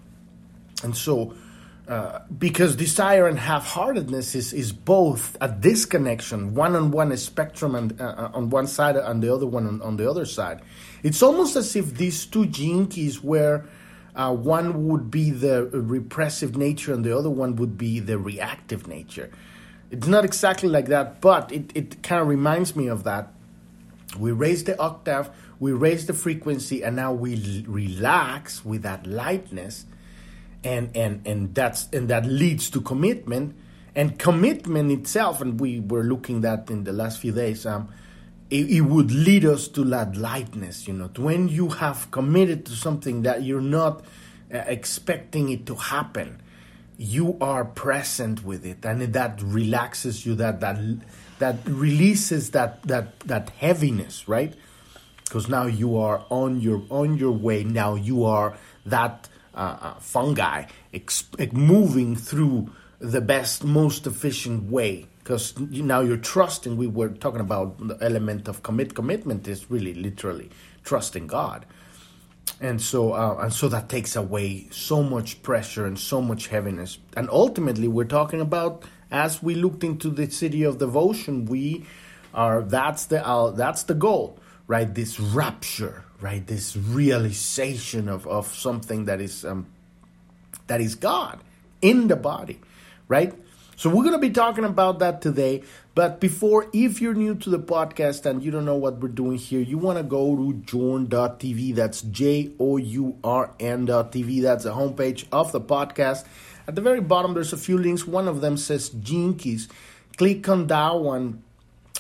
and 0.83 0.97
so. 0.97 1.35
Uh, 1.89 2.19
because 2.37 2.75
desire 2.75 3.29
and 3.29 3.39
half-heartedness 3.39 4.35
is, 4.35 4.53
is 4.53 4.73
both 4.73 5.37
a 5.41 5.49
disconnection, 5.49 6.53
one 6.53 6.75
on 6.75 6.91
one 6.91 7.17
spectrum 7.17 7.77
and 7.77 8.01
uh, 8.01 8.29
on 8.35 8.51
one 8.51 8.67
side 8.67 8.97
and 8.97 9.23
the 9.23 9.33
other 9.33 9.47
one 9.47 9.69
on, 9.69 9.81
on, 9.83 9.97
the 9.97 10.11
other 10.11 10.25
side. 10.25 10.61
It's 11.05 11.23
almost 11.23 11.55
as 11.55 11.77
if 11.77 11.95
these 11.95 12.27
two 12.27 12.47
Gene 12.47 12.89
Keys 12.89 13.23
where 13.23 13.67
uh, 14.17 14.35
one 14.35 14.89
would 14.89 15.13
be 15.13 15.31
the 15.31 15.67
repressive 15.67 16.57
nature 16.57 16.93
and 16.93 17.05
the 17.05 17.17
other 17.17 17.31
one 17.31 17.55
would 17.55 17.79
be 17.79 18.01
the 18.01 18.19
reactive 18.19 18.89
nature. 18.89 19.31
It's 19.93 20.09
not 20.09 20.25
exactly 20.25 20.69
like 20.69 20.87
that, 20.87 21.21
but 21.21 21.53
it, 21.53 21.71
it 21.77 22.03
kind 22.03 22.21
of 22.21 22.27
reminds 22.27 22.75
me 22.75 22.89
of 22.89 23.05
that. 23.05 23.33
We 24.19 24.33
raise 24.33 24.65
the 24.65 24.77
octave, 24.81 25.31
we 25.61 25.71
raise 25.71 26.07
the 26.07 26.15
frequency, 26.15 26.83
and 26.83 26.97
now 26.97 27.13
we 27.13 27.35
l- 27.35 27.73
relax 27.73 28.65
with 28.65 28.83
that 28.83 29.07
lightness 29.07 29.87
and 30.67 30.97
and 30.97 31.27
and 31.27 31.55
that's 31.55 31.89
and 31.93 32.09
that 32.09 32.27
leads 32.27 32.71
to 32.71 32.81
commitment. 32.81 33.57
And 33.95 34.19
commitment 34.19 34.93
itself 34.93 35.41
and 35.41 35.59
we 35.59 35.81
were 35.81 36.03
looking 36.03 36.43
that 36.43 36.69
in 36.71 36.85
the 36.85 36.93
last 36.93 37.19
few 37.19 37.33
days 37.33 37.65
um 37.65 37.89
it, 38.51 38.71
it, 38.71 38.83
would 38.83 39.11
lead 39.11 39.47
us 39.47 39.69
to 39.69 39.85
that 39.85 40.17
lightness 40.17 40.87
you 40.87 40.93
know 40.93 41.09
when 41.17 41.49
you 41.49 41.71
have 41.71 42.11
committed 42.11 42.67
to 42.67 42.73
something 42.73 43.23
that 43.23 43.43
you're 43.43 43.63
not 43.63 44.05
uh, 44.53 44.59
expecting 44.67 45.49
it 45.49 45.65
to 45.65 45.77
happen 45.77 46.43
you 46.99 47.37
are 47.41 47.65
present 47.65 48.45
with 48.45 48.65
it. 48.65 48.85
And 48.85 49.01
that 49.13 49.41
relaxes 49.43 50.25
you 50.25 50.35
that 50.37 50.61
that 50.61 50.79
that 51.39 51.57
releases 51.67 52.53
that 52.53 52.83
that 52.85 53.21
that 53.21 53.51
heaviness 53.51 54.29
right? 54.29 54.55
Because 55.25 55.49
now 55.49 55.67
you 55.67 55.97
are 55.99 56.25
on 56.31 56.61
your 56.61 56.83
on 56.91 57.19
your 57.19 57.33
way. 57.33 57.65
Now 57.65 57.95
you 57.95 58.25
are 58.25 58.57
that 58.87 59.29
uh, 59.57 59.79
uh, 59.81 59.95
fungi 60.01 60.65
exp- 60.93 61.53
moving 61.53 62.15
through 62.15 62.71
the 62.99 63.21
best, 63.21 63.65
most 63.65 64.07
efficient 64.07 64.71
way. 64.71 65.07
Because 65.19 65.59
now 65.59 66.01
you're 66.01 66.19
trusting. 66.19 66.77
We 66.77 66.87
were 66.87 67.09
talking 67.09 67.41
about 67.41 67.79
the 67.79 67.99
element 68.01 68.47
of 68.47 68.63
commit. 68.63 68.95
Commitment 68.95 69.49
is 69.49 69.69
really 69.71 69.93
literally 69.93 70.51
trusting 70.85 71.27
God, 71.27 71.67
and 72.61 72.81
so 72.81 73.13
uh, 73.13 73.39
and 73.41 73.53
so 73.53 73.69
that 73.69 73.89
takes 73.89 74.15
away 74.15 74.69
so 74.71 75.03
much 75.03 75.43
pressure 75.43 75.85
and 75.85 75.99
so 75.99 76.23
much 76.23 76.47
heaviness. 76.47 76.99
And 77.17 77.29
ultimately, 77.29 77.89
we're 77.89 78.05
talking 78.05 78.41
about 78.41 78.85
as 79.11 79.43
we 79.43 79.57
looked 79.57 79.83
into 79.83 80.11
the 80.11 80.29
siddhi 80.29 80.67
of 80.67 80.79
devotion, 80.79 81.47
we 81.47 81.85
are 82.33 82.63
that's 82.63 83.07
the 83.07 83.27
uh, 83.27 83.51
that's 83.51 83.83
the 83.83 83.95
goal, 83.95 84.39
right? 84.69 84.95
This 84.95 85.19
rapture 85.19 86.05
right? 86.21 86.47
This 86.47 86.77
realization 86.77 88.09
of, 88.09 88.27
of 88.27 88.55
something 88.55 89.05
that 89.07 89.21
is 89.21 89.45
um, 89.45 89.67
that 90.67 90.81
is 90.81 90.95
God 90.95 91.41
in 91.83 92.09
the 92.09 92.17
body, 92.17 92.61
right? 93.09 93.33
So 93.79 93.91
we're 93.91 94.05
going 94.05 94.15
to 94.15 94.19
be 94.19 94.31
talking 94.31 94.65
about 94.65 95.01
that 95.01 95.21
today. 95.21 95.63
But 95.95 96.19
before, 96.19 96.67
if 96.73 97.01
you're 97.01 97.15
new 97.15 97.35
to 97.37 97.51
the 97.51 97.59
podcast 97.59 98.25
and 98.25 98.43
you 98.43 98.51
don't 98.51 98.65
know 98.65 98.77
what 98.77 99.01
we're 99.01 99.09
doing 99.09 99.37
here, 99.37 99.61
you 99.61 99.77
want 99.77 99.99
to 99.99 100.03
go 100.03 100.35
to 100.35 100.55
journ.tv. 100.55 101.75
That's 101.75 102.01
J 102.01 102.53
O 102.59 102.79
U 102.79 103.19
R 103.23 103.53
N.tv. 103.61 104.43
That's 104.43 104.65
the 104.65 104.73
homepage 104.73 105.27
of 105.31 105.53
the 105.53 105.61
podcast. 105.61 106.25
At 106.67 106.75
the 106.75 106.81
very 106.81 107.01
bottom, 107.01 107.35
there's 107.35 107.53
a 107.53 107.59
few 107.59 107.79
links. 107.79 108.07
One 108.07 108.29
of 108.29 108.41
them 108.41 108.57
says 108.57 108.95
Keys. 109.05 109.69
Click 110.17 110.49
on 110.49 110.67
that 110.69 110.99
one 110.99 111.43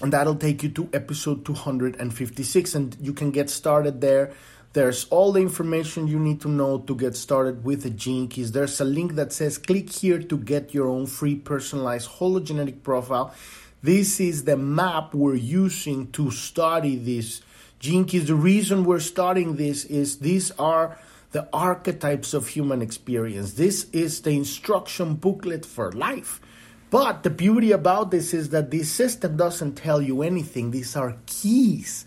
and 0.02 0.12
that'll 0.12 0.36
take 0.36 0.62
you 0.62 0.68
to 0.70 0.88
episode 0.92 1.44
256 1.44 2.74
and 2.74 2.96
you 3.00 3.12
can 3.12 3.30
get 3.30 3.48
started 3.48 4.00
there. 4.00 4.32
There's 4.72 5.06
all 5.06 5.32
the 5.32 5.40
information 5.40 6.06
you 6.06 6.18
need 6.18 6.42
to 6.42 6.48
know 6.48 6.78
to 6.80 6.94
get 6.94 7.16
started 7.16 7.64
with 7.64 7.82
the 7.82 7.90
gene 7.90 8.28
keys. 8.28 8.52
There's 8.52 8.78
a 8.80 8.84
link 8.84 9.14
that 9.14 9.32
says 9.32 9.56
click 9.56 9.90
here 9.90 10.20
to 10.20 10.36
get 10.36 10.74
your 10.74 10.88
own 10.88 11.06
free 11.06 11.34
personalized 11.34 12.10
hologenetic 12.10 12.82
profile. 12.82 13.34
This 13.82 14.20
is 14.20 14.44
the 14.44 14.56
map 14.56 15.14
we're 15.14 15.34
using 15.34 16.12
to 16.12 16.30
study 16.30 16.96
these 16.96 17.40
gene 17.78 18.04
keys. 18.04 18.26
The 18.26 18.34
reason 18.34 18.84
we're 18.84 19.00
studying 19.00 19.56
this 19.56 19.86
is 19.86 20.18
these 20.18 20.50
are 20.52 20.98
the 21.30 21.48
archetypes 21.54 22.34
of 22.34 22.48
human 22.48 22.82
experience. 22.82 23.54
This 23.54 23.84
is 23.92 24.20
the 24.22 24.30
instruction 24.30 25.14
booklet 25.14 25.64
for 25.64 25.90
life 25.92 26.40
but 26.90 27.22
the 27.22 27.30
beauty 27.30 27.72
about 27.72 28.10
this 28.10 28.32
is 28.32 28.50
that 28.50 28.70
this 28.70 28.90
system 28.90 29.36
doesn't 29.36 29.74
tell 29.74 30.00
you 30.00 30.22
anything. 30.22 30.70
These 30.70 30.96
are 30.96 31.16
keys. 31.26 32.06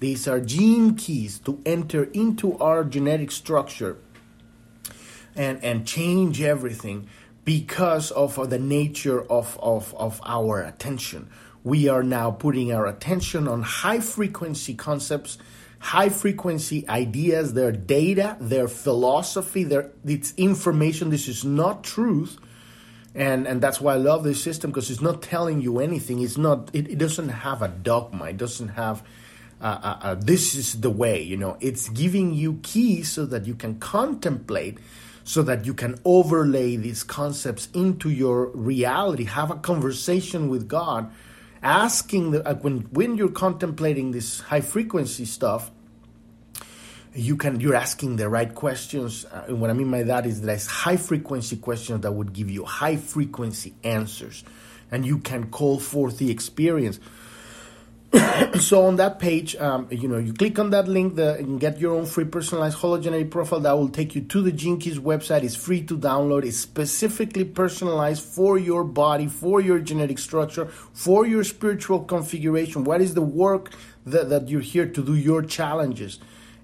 These 0.00 0.28
are 0.28 0.40
gene 0.40 0.94
keys 0.94 1.38
to 1.40 1.60
enter 1.64 2.04
into 2.04 2.56
our 2.58 2.84
genetic 2.84 3.30
structure 3.30 3.96
and, 5.34 5.62
and 5.64 5.86
change 5.86 6.42
everything 6.42 7.08
because 7.44 8.10
of 8.10 8.50
the 8.50 8.58
nature 8.58 9.22
of, 9.22 9.58
of, 9.62 9.94
of 9.94 10.20
our 10.24 10.60
attention. 10.60 11.30
We 11.64 11.88
are 11.88 12.02
now 12.02 12.30
putting 12.30 12.72
our 12.72 12.86
attention 12.86 13.48
on 13.48 13.62
high 13.62 14.00
frequency 14.00 14.74
concepts, 14.74 15.38
high 15.78 16.10
frequency 16.10 16.86
ideas, 16.88 17.54
their 17.54 17.72
data, 17.72 18.36
their 18.40 18.68
philosophy, 18.68 19.64
their 19.64 19.90
it's 20.04 20.34
information. 20.36 21.10
This 21.10 21.26
is 21.26 21.44
not 21.44 21.82
truth 21.82 22.38
and 23.14 23.46
and 23.46 23.60
that's 23.60 23.80
why 23.80 23.94
I 23.94 23.96
love 23.96 24.24
this 24.24 24.42
system 24.42 24.70
because 24.70 24.90
it's 24.90 25.00
not 25.00 25.22
telling 25.22 25.60
you 25.60 25.80
anything. 25.80 26.20
It's 26.20 26.38
not. 26.38 26.70
It, 26.72 26.88
it 26.88 26.98
doesn't 26.98 27.28
have 27.28 27.62
a 27.62 27.68
dogma. 27.68 28.26
It 28.26 28.36
doesn't 28.36 28.68
have. 28.68 29.02
Uh, 29.60 29.78
uh, 29.82 29.98
uh, 30.02 30.14
this 30.14 30.54
is 30.54 30.80
the 30.80 30.90
way. 30.90 31.20
You 31.20 31.36
know, 31.36 31.56
it's 31.60 31.88
giving 31.88 32.32
you 32.32 32.60
keys 32.62 33.10
so 33.10 33.26
that 33.26 33.44
you 33.44 33.54
can 33.54 33.80
contemplate, 33.80 34.78
so 35.24 35.42
that 35.42 35.64
you 35.64 35.74
can 35.74 35.98
overlay 36.04 36.76
these 36.76 37.02
concepts 37.02 37.68
into 37.74 38.08
your 38.08 38.48
reality. 38.48 39.24
Have 39.24 39.50
a 39.50 39.56
conversation 39.56 40.48
with 40.48 40.68
God, 40.68 41.10
asking 41.60 42.30
the, 42.30 42.46
uh, 42.46 42.54
when 42.56 42.82
when 42.92 43.16
you're 43.16 43.30
contemplating 43.30 44.12
this 44.12 44.40
high 44.40 44.60
frequency 44.60 45.24
stuff 45.24 45.72
you 47.14 47.36
can 47.36 47.60
you're 47.60 47.74
asking 47.74 48.16
the 48.16 48.28
right 48.28 48.54
questions 48.54 49.24
uh, 49.26 49.44
and 49.48 49.60
what 49.60 49.70
i 49.70 49.72
mean 49.72 49.90
by 49.90 50.02
that 50.02 50.26
is 50.26 50.42
there's 50.42 50.66
high 50.66 50.96
frequency 50.96 51.56
questions 51.56 52.00
that 52.02 52.12
would 52.12 52.32
give 52.32 52.50
you 52.50 52.64
high 52.64 52.96
frequency 52.96 53.74
answers 53.84 54.44
and 54.90 55.06
you 55.06 55.18
can 55.18 55.50
call 55.50 55.78
forth 55.78 56.18
the 56.18 56.30
experience. 56.30 57.00
So 58.60 58.86
on 58.86 58.96
that 58.96 59.18
page 59.18 59.54
um, 59.56 59.88
you 59.90 60.08
know 60.08 60.16
you 60.16 60.32
click 60.32 60.58
on 60.58 60.70
that 60.70 60.88
link 60.88 61.16
the, 61.16 61.34
and 61.34 61.60
get 61.60 61.78
your 61.78 61.94
own 61.94 62.06
free 62.06 62.24
personalized 62.24 62.78
hologenetic 62.78 63.30
profile 63.30 63.60
that 63.60 63.72
will 63.72 63.90
take 63.90 64.14
you 64.14 64.22
to 64.22 64.42
the 64.42 64.52
keys 64.52 64.98
website. 64.98 65.42
It's 65.42 65.54
free 65.54 65.82
to 65.82 65.98
download. 65.98 66.44
It's 66.44 66.56
specifically 66.56 67.44
personalized 67.44 68.22
for 68.22 68.58
your 68.58 68.84
body 68.84 69.26
for 69.26 69.60
your 69.60 69.78
genetic 69.80 70.18
structure 70.18 70.66
for 70.66 71.26
your 71.26 71.44
spiritual 71.44 72.00
configuration. 72.00 72.84
What 72.84 73.02
is 73.02 73.12
the 73.14 73.22
work 73.22 73.72
that, 74.06 74.30
that 74.30 74.48
you're 74.48 74.62
here 74.62 74.86
to 74.86 75.04
do 75.04 75.14
your 75.14 75.42
challenges 75.42 76.18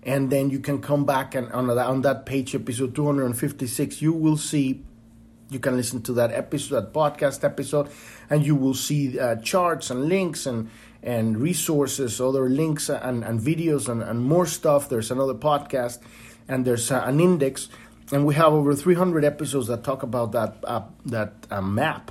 and 0.05 0.31
then 0.31 0.51
you 0.51 0.61
can 0.61 0.81
come 0.81 1.05
back 1.05 1.35
and 1.35 1.51
on, 1.53 1.71
on 1.71 2.03
that 2.03 2.27
page 2.27 2.55
episode 2.55 2.95
256 2.95 4.03
you 4.03 4.13
will 4.13 4.37
see 4.37 4.83
you 5.51 5.59
can 5.59 5.77
listen 5.77 6.03
to 6.03 6.13
that 6.13 6.33
episode 6.33 6.75
that 6.75 6.93
podcast 6.93 7.45
episode 7.45 7.89
and 8.31 8.45
you 8.45 8.55
will 8.55 8.75
see 8.75 9.19
uh, 9.19 9.37
charts 9.37 9.91
and 9.91 10.09
links 10.09 10.47
and 10.47 10.69
and 11.05 11.39
resources 11.39 12.21
other 12.21 12.49
links 12.49 12.89
and, 12.89 13.23
and 13.25 13.39
videos 13.39 13.89
and, 13.89 14.03
and 14.03 14.25
more 14.25 14.47
stuff. 14.47 14.89
There's 14.89 15.11
another 15.11 15.35
podcast 15.35 15.99
and 16.49 16.65
there's 16.65 16.91
uh, 16.91 17.03
an 17.05 17.21
index. 17.21 17.69
And 18.11 18.27
we 18.27 18.35
have 18.35 18.53
over 18.53 18.75
300 18.75 19.25
episodes 19.25 19.69
that 19.69 19.85
talk 19.85 20.03
about 20.03 20.33
that 20.33 20.57
uh, 20.65 20.83
that 21.07 21.47
uh, 21.51 21.61
map 21.61 22.11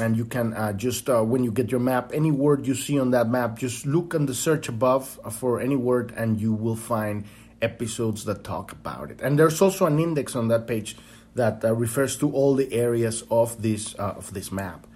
and 0.00 0.16
you 0.16 0.24
can 0.24 0.52
uh, 0.54 0.72
just 0.72 1.08
uh, 1.08 1.22
when 1.22 1.44
you 1.44 1.52
get 1.52 1.70
your 1.70 1.80
map 1.80 2.10
any 2.12 2.30
word 2.30 2.66
you 2.66 2.74
see 2.74 2.98
on 2.98 3.12
that 3.12 3.28
map 3.28 3.58
just 3.58 3.86
look 3.86 4.14
on 4.14 4.26
the 4.26 4.34
search 4.34 4.68
above 4.68 5.20
for 5.32 5.60
any 5.60 5.76
word 5.76 6.12
and 6.16 6.40
you 6.40 6.52
will 6.52 6.76
find 6.76 7.24
episodes 7.64 8.24
that 8.26 8.44
talk 8.44 8.72
about 8.72 9.10
it. 9.10 9.20
And 9.20 9.38
there's 9.38 9.60
also 9.60 9.86
an 9.86 9.98
index 9.98 10.36
on 10.36 10.48
that 10.48 10.66
page 10.66 10.96
that 11.34 11.64
uh, 11.64 11.74
refers 11.74 12.16
to 12.18 12.30
all 12.30 12.54
the 12.54 12.72
areas 12.72 13.24
of 13.30 13.60
this 13.62 13.94
uh, 13.98 14.14
of 14.16 14.32
this 14.34 14.52
map. 14.52 14.86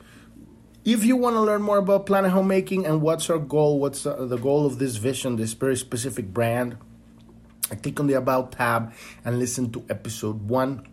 If 0.85 1.05
you 1.05 1.17
want 1.17 1.35
to 1.35 1.41
learn 1.41 1.63
more 1.63 1.79
about 1.79 2.07
planet 2.07 2.31
homemaking 2.31 2.87
and 2.87 3.03
what's 3.03 3.29
our 3.31 3.39
goal 3.39 3.81
what's 3.81 4.07
uh, 4.07 4.25
the 4.27 4.39
goal 4.39 4.67
of 4.67 4.79
this 4.79 4.97
vision 4.97 5.37
this 5.37 5.55
very 5.55 5.77
specific 5.77 6.33
brand 6.33 6.79
click 7.83 8.01
on 8.01 8.07
the 8.07 8.15
about 8.15 8.53
tab 8.53 8.93
and 9.25 9.39
listen 9.39 9.71
to 9.73 9.85
episode 9.91 10.49
one. 10.49 10.87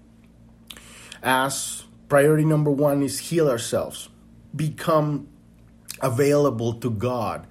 As 1.23 1.84
priority 2.07 2.45
number 2.45 2.71
one 2.71 3.03
is 3.03 3.19
heal 3.19 3.49
ourselves, 3.49 4.09
become 4.55 5.27
available 6.01 6.73
to 6.73 6.89
God, 6.89 7.47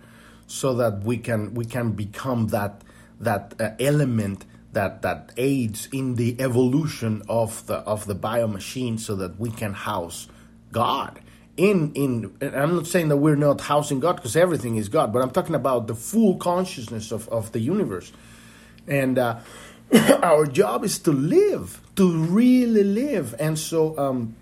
so 0.46 0.74
that 0.74 1.02
we 1.04 1.16
can 1.16 1.54
we 1.54 1.64
can 1.64 1.92
become 1.92 2.48
that 2.48 2.82
that 3.20 3.54
uh, 3.60 3.70
element 3.80 4.44
that 4.72 5.02
that 5.02 5.32
aids 5.36 5.88
in 5.92 6.16
the 6.16 6.36
evolution 6.40 7.22
of 7.28 7.66
the 7.66 7.76
of 7.76 8.06
the 8.06 8.14
bio 8.14 8.46
machine, 8.46 8.98
so 8.98 9.14
that 9.16 9.38
we 9.38 9.50
can 9.50 9.72
house 9.72 10.28
God. 10.72 11.20
In 11.56 11.92
in 11.94 12.36
I'm 12.40 12.76
not 12.76 12.86
saying 12.86 13.08
that 13.08 13.16
we're 13.16 13.36
not 13.36 13.60
housing 13.60 14.00
God 14.00 14.16
because 14.16 14.36
everything 14.36 14.76
is 14.76 14.88
God, 14.88 15.12
but 15.12 15.22
I'm 15.22 15.30
talking 15.30 15.54
about 15.54 15.86
the 15.86 15.94
full 15.94 16.36
consciousness 16.36 17.12
of, 17.12 17.28
of 17.28 17.52
the 17.52 17.60
universe, 17.60 18.12
and. 18.86 19.18
Uh, 19.18 19.38
our 20.22 20.46
job 20.46 20.84
is 20.84 20.98
to 20.98 21.12
live, 21.12 21.80
to 21.96 22.10
really 22.10 22.84
live. 22.84 23.34
And 23.38 23.58
so, 23.58 23.96
um, 23.98 24.34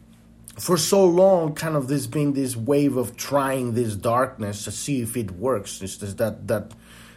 for 0.58 0.76
so 0.76 1.04
long, 1.04 1.54
kind 1.54 1.76
of 1.76 1.88
this 1.88 2.06
been 2.06 2.34
this 2.34 2.56
wave 2.56 2.96
of 2.96 3.16
trying 3.16 3.74
this 3.74 3.96
darkness 3.96 4.64
to 4.64 4.70
see 4.70 5.00
if 5.00 5.16
it 5.16 5.30
works. 5.32 5.80
It's 5.80 5.96
just 5.96 6.18
that 6.18 6.48
that 6.48 6.72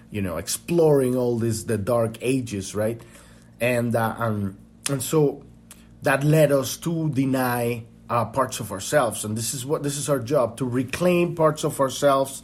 you 0.10 0.22
know 0.22 0.38
exploring 0.38 1.16
all 1.16 1.38
this 1.38 1.64
the 1.64 1.78
dark 1.78 2.18
ages, 2.22 2.76
right? 2.76 3.02
And 3.60 3.96
uh, 3.96 4.16
um, 4.18 4.58
and 4.90 5.02
so 5.02 5.44
that 6.04 6.24
led 6.24 6.52
us 6.52 6.78
to 6.78 7.10
deny 7.10 7.84
uh, 8.10 8.26
parts 8.26 8.60
of 8.60 8.72
ourselves, 8.72 9.26
and 9.26 9.38
this 9.38 9.54
is 9.54 9.66
what 9.66 9.84
this 9.84 9.98
is 9.98 10.08
our 10.08 10.20
job 10.20 10.58
to 10.58 10.66
reclaim 10.66 11.36
parts 11.36 11.64
of 11.64 11.82
ourselves, 11.82 12.42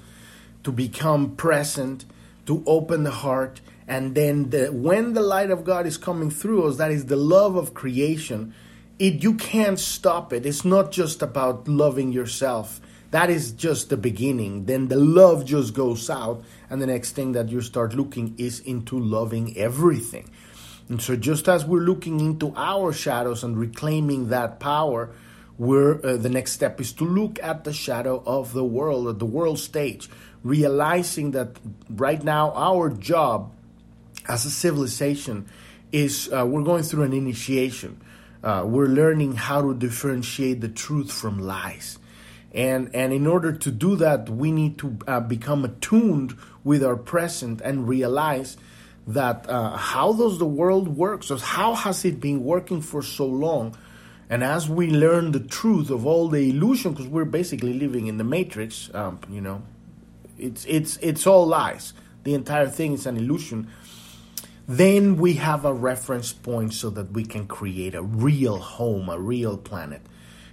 to 0.64 0.72
become 0.72 1.36
present, 1.36 2.04
to 2.48 2.64
open 2.66 3.04
the 3.04 3.12
heart, 3.12 3.62
and 3.88 4.16
then 4.16 4.50
the, 4.50 4.68
when 4.68 5.14
the 5.14 5.22
light 5.22 5.52
of 5.52 5.64
God 5.64 5.86
is 5.86 5.98
coming 5.98 6.30
through 6.30 6.68
us, 6.68 6.78
that 6.78 6.92
is 6.92 7.06
the 7.06 7.16
love 7.16 7.56
of 7.56 7.74
creation 7.74 8.54
it 9.02 9.24
you 9.24 9.34
can't 9.34 9.80
stop 9.80 10.32
it. 10.32 10.46
It's 10.46 10.64
not 10.64 10.92
just 10.92 11.24
about 11.24 11.68
loving 11.68 12.12
yourself. 12.12 12.80
That 13.10 13.32
is 13.32 13.52
just 13.52 13.90
the 13.90 13.98
beginning. 13.98 14.66
Then 14.66 14.90
the 14.90 14.96
love 14.96 15.44
just 15.44 15.74
goes 15.74 16.08
out, 16.08 16.44
and 16.70 16.80
the 16.80 16.86
next 16.86 17.14
thing 17.14 17.32
that 17.32 17.50
you 17.50 17.62
start 17.62 17.96
looking 17.96 18.36
is 18.38 18.60
into 18.60 19.00
loving 19.00 19.58
everything. 19.58 20.30
And 20.88 21.02
so, 21.02 21.16
just 21.16 21.50
as 21.50 21.66
we're 21.66 21.82
looking 21.82 22.20
into 22.20 22.54
our 22.56 22.94
shadows 22.94 23.44
and 23.44 23.58
reclaiming 23.58 24.30
that 24.30 24.60
power, 24.60 25.10
we're, 25.58 26.00
uh, 26.06 26.18
the 26.18 26.30
next 26.30 26.52
step 26.52 26.80
is 26.80 26.94
to 26.94 27.04
look 27.04 27.40
at 27.42 27.64
the 27.64 27.74
shadow 27.74 28.22
of 28.28 28.54
the 28.54 28.64
world, 28.64 29.08
at 29.08 29.18
the 29.18 29.26
world 29.26 29.58
stage, 29.58 30.12
realizing 30.44 31.32
that 31.32 31.58
right 31.90 32.24
now 32.24 32.52
our 32.54 32.92
job 32.92 33.52
as 34.28 34.46
a 34.46 34.52
civilization 34.52 35.48
is 35.92 36.32
uh, 36.32 36.46
we're 36.46 36.64
going 36.64 36.84
through 36.84 37.04
an 37.04 37.14
initiation 37.14 38.00
uh, 38.44 38.64
we're 38.66 38.88
learning 38.88 39.36
how 39.36 39.62
to 39.62 39.74
differentiate 39.74 40.62
the 40.62 40.70
truth 40.70 41.12
from 41.12 41.40
lies. 41.40 42.00
And, 42.54 42.94
and 42.94 43.14
in 43.14 43.28
order 43.28 43.54
to 43.54 43.72
do 43.72 43.96
that, 43.98 44.30
we 44.30 44.52
need 44.52 44.78
to 44.80 44.98
uh, 45.08 45.20
become 45.22 45.64
attuned 45.64 46.36
with 46.64 46.84
our 46.84 46.98
present 46.98 47.62
and 47.62 47.88
realize 47.88 48.58
that 49.08 49.50
uh, 49.50 49.78
how 49.78 50.14
does 50.14 50.38
the 50.38 50.46
world 50.46 50.90
work? 50.90 51.24
So 51.24 51.38
how 51.38 51.76
has 51.76 52.04
it 52.06 52.20
been 52.20 52.44
working 52.44 52.82
for 52.82 53.02
so 53.02 53.26
long? 53.26 53.76
And 54.30 54.44
as 54.44 54.70
we 54.70 54.90
learn 54.90 55.32
the 55.32 55.40
truth 55.40 55.90
of 55.90 56.06
all 56.06 56.30
the 56.30 56.50
illusion, 56.50 56.92
because 56.92 57.08
we're 57.08 57.26
basically 57.26 57.74
living 57.74 58.08
in 58.08 58.18
the 58.18 58.24
matrix, 58.24 58.90
um, 58.94 59.20
you 59.30 59.42
know, 59.42 59.62
it's 60.38 60.66
it's 60.66 60.98
it's 61.02 61.28
all 61.28 61.46
lies. 61.46 61.94
The 62.24 62.34
entire 62.34 62.68
thing 62.68 62.94
is 62.94 63.06
an 63.06 63.18
illusion 63.18 63.68
then 64.68 65.18
we 65.18 65.34
have 65.34 65.66
a 65.66 65.74
reference 65.74 66.34
point 66.34 66.74
so 66.74 66.90
that 66.92 67.12
we 67.12 67.24
can 67.24 67.48
create 67.48 67.96
a 67.96 68.02
real 68.02 68.58
home, 68.58 69.10
a 69.10 69.20
real 69.20 69.58
planet. 69.58 70.02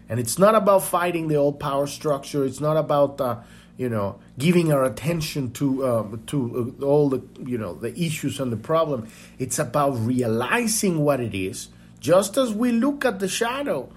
And 0.09 0.19
it's 0.19 0.39
not 0.39 0.55
about 0.55 0.85
fighting 0.85 1.29
the 1.29 1.37
old 1.37 1.61
power 1.61 1.87
structure. 1.87 2.45
It's 2.45 2.61
not 2.61 2.77
about 2.77 3.21
uh, 3.21 3.41
you 3.77 3.89
know 3.89 4.19
giving 4.39 4.73
our 4.73 4.85
attention 4.85 5.53
to 5.53 5.85
uh, 5.85 6.17
to 6.29 6.75
uh, 6.81 6.85
all 6.85 7.09
the 7.09 7.23
you 7.45 7.59
know 7.59 7.75
the 7.75 7.99
issues 7.99 8.41
and 8.41 8.51
the 8.51 8.57
problem. 8.57 9.09
It's 9.39 9.59
about 9.59 9.91
realizing 9.91 11.01
what 11.01 11.21
it 11.21 11.35
is, 11.35 11.69
just 12.01 12.37
as 12.37 12.53
we 12.53 12.73
look 12.73 13.05
at 13.05 13.21
the 13.21 13.29
shadow, 13.29 13.93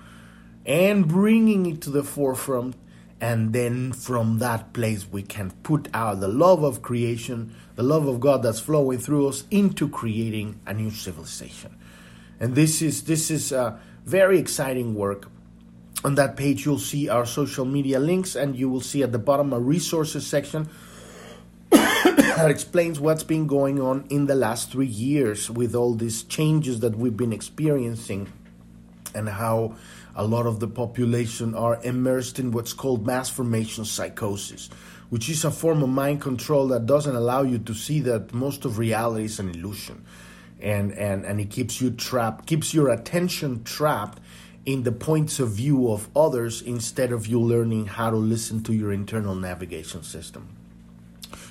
and 0.65 1.07
bringing 1.07 1.65
it 1.65 1.81
to 1.81 1.89
the 1.89 2.03
forefront. 2.03 2.75
And 3.21 3.53
then 3.53 3.93
from 3.93 4.39
that 4.39 4.73
place, 4.73 5.07
we 5.07 5.21
can 5.21 5.51
put 5.61 5.87
out 5.93 6.19
the 6.19 6.27
love 6.27 6.63
of 6.63 6.81
creation, 6.81 7.55
the 7.75 7.83
love 7.83 8.07
of 8.07 8.19
God 8.19 8.41
that's 8.41 8.59
flowing 8.59 8.97
through 8.97 9.27
us 9.27 9.43
into 9.51 9.87
creating 9.87 10.59
a 10.65 10.73
new 10.73 10.89
civilization. 10.89 11.77
And 12.39 12.55
this 12.55 12.81
is 12.81 13.03
this 13.03 13.29
is 13.29 13.51
a 13.51 13.79
very 14.05 14.39
exciting 14.39 14.95
work. 14.95 15.29
On 16.03 16.15
that 16.15 16.35
page, 16.35 16.65
you'll 16.65 16.79
see 16.79 17.09
our 17.09 17.27
social 17.27 17.63
media 17.63 17.99
links, 17.99 18.35
and 18.35 18.55
you 18.55 18.67
will 18.67 18.81
see 18.81 19.03
at 19.03 19.11
the 19.11 19.19
bottom 19.19 19.53
a 19.53 19.59
resources 19.59 20.25
section 20.25 20.67
that 21.69 22.49
explains 22.49 22.99
what's 22.99 23.21
been 23.21 23.45
going 23.45 23.79
on 23.79 24.05
in 24.09 24.25
the 24.25 24.33
last 24.33 24.71
three 24.71 24.87
years 24.87 25.51
with 25.51 25.75
all 25.75 25.93
these 25.93 26.23
changes 26.23 26.79
that 26.79 26.97
we've 26.97 27.15
been 27.15 27.31
experiencing, 27.31 28.33
and 29.13 29.29
how 29.29 29.75
a 30.15 30.25
lot 30.25 30.45
of 30.45 30.59
the 30.59 30.67
population 30.67 31.55
are 31.55 31.79
immersed 31.83 32.39
in 32.39 32.51
what's 32.51 32.73
called 32.73 33.05
mass 33.05 33.29
formation 33.29 33.85
psychosis 33.85 34.69
which 35.11 35.27
is 35.27 35.43
a 35.43 35.51
form 35.51 35.83
of 35.83 35.89
mind 35.89 36.21
control 36.21 36.69
that 36.69 36.85
doesn't 36.85 37.17
allow 37.17 37.41
you 37.41 37.59
to 37.59 37.73
see 37.73 37.99
that 37.99 38.33
most 38.33 38.63
of 38.63 38.77
reality 38.77 39.25
is 39.25 39.39
an 39.39 39.49
illusion. 39.49 40.05
And, 40.61 40.93
and, 40.93 41.25
and 41.25 41.37
it 41.41 41.49
keeps 41.49 41.81
you 41.81 41.91
trapped, 41.91 42.47
keeps 42.47 42.73
your 42.73 42.87
attention 42.87 43.65
trapped 43.65 44.21
in 44.65 44.83
the 44.83 44.91
points 44.93 45.41
of 45.41 45.49
view 45.49 45.91
of 45.91 46.07
others 46.15 46.61
instead 46.61 47.11
of 47.11 47.27
you 47.27 47.41
learning 47.41 47.87
how 47.87 48.09
to 48.09 48.15
listen 48.15 48.63
to 48.63 48.73
your 48.73 48.93
internal 48.93 49.35
navigation 49.35 50.01
system. 50.01 50.47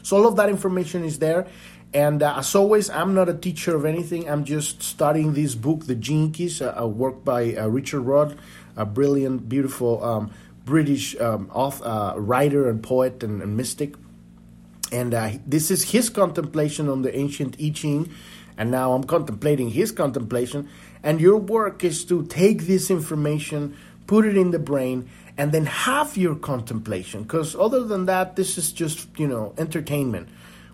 So, 0.02 0.16
all 0.16 0.26
of 0.26 0.36
that 0.36 0.48
information 0.48 1.04
is 1.04 1.18
there. 1.18 1.46
And 1.92 2.22
uh, 2.22 2.38
as 2.38 2.54
always, 2.54 2.88
I'm 2.88 3.14
not 3.14 3.28
a 3.28 3.34
teacher 3.34 3.74
of 3.74 3.84
anything. 3.84 4.28
I'm 4.28 4.44
just 4.44 4.82
studying 4.82 5.34
this 5.34 5.54
book, 5.56 5.86
The 5.86 5.96
Gene 5.96 6.30
Keys, 6.30 6.60
a, 6.60 6.72
a 6.76 6.86
work 6.86 7.24
by 7.24 7.54
uh, 7.54 7.66
Richard 7.66 8.02
Rudd, 8.02 8.38
a 8.76 8.86
brilliant, 8.86 9.48
beautiful 9.48 10.02
um, 10.04 10.30
British 10.64 11.18
um, 11.20 11.50
author, 11.52 11.84
uh, 11.84 12.14
writer 12.16 12.68
and 12.68 12.80
poet 12.82 13.24
and, 13.24 13.42
and 13.42 13.56
mystic. 13.56 13.94
And 14.92 15.14
uh, 15.14 15.30
this 15.46 15.70
is 15.70 15.90
his 15.90 16.10
contemplation 16.10 16.88
on 16.88 17.02
the 17.02 17.16
ancient 17.16 17.56
I 17.60 17.70
Ching. 17.70 18.10
And 18.56 18.70
now 18.70 18.92
I'm 18.92 19.04
contemplating 19.04 19.70
his 19.70 19.90
contemplation. 19.90 20.68
And 21.02 21.20
your 21.20 21.38
work 21.38 21.82
is 21.82 22.04
to 22.04 22.24
take 22.26 22.62
this 22.62 22.90
information, 22.90 23.76
put 24.10 24.26
it 24.26 24.36
in 24.36 24.50
the 24.50 24.58
brain, 24.58 25.08
and 25.38 25.52
then 25.52 25.66
have 25.66 26.16
your 26.16 26.34
contemplation. 26.34 27.22
Because 27.22 27.54
other 27.54 27.84
than 27.84 28.06
that, 28.06 28.34
this 28.34 28.58
is 28.58 28.72
just, 28.72 29.06
you 29.16 29.28
know, 29.28 29.54
entertainment. 29.56 30.28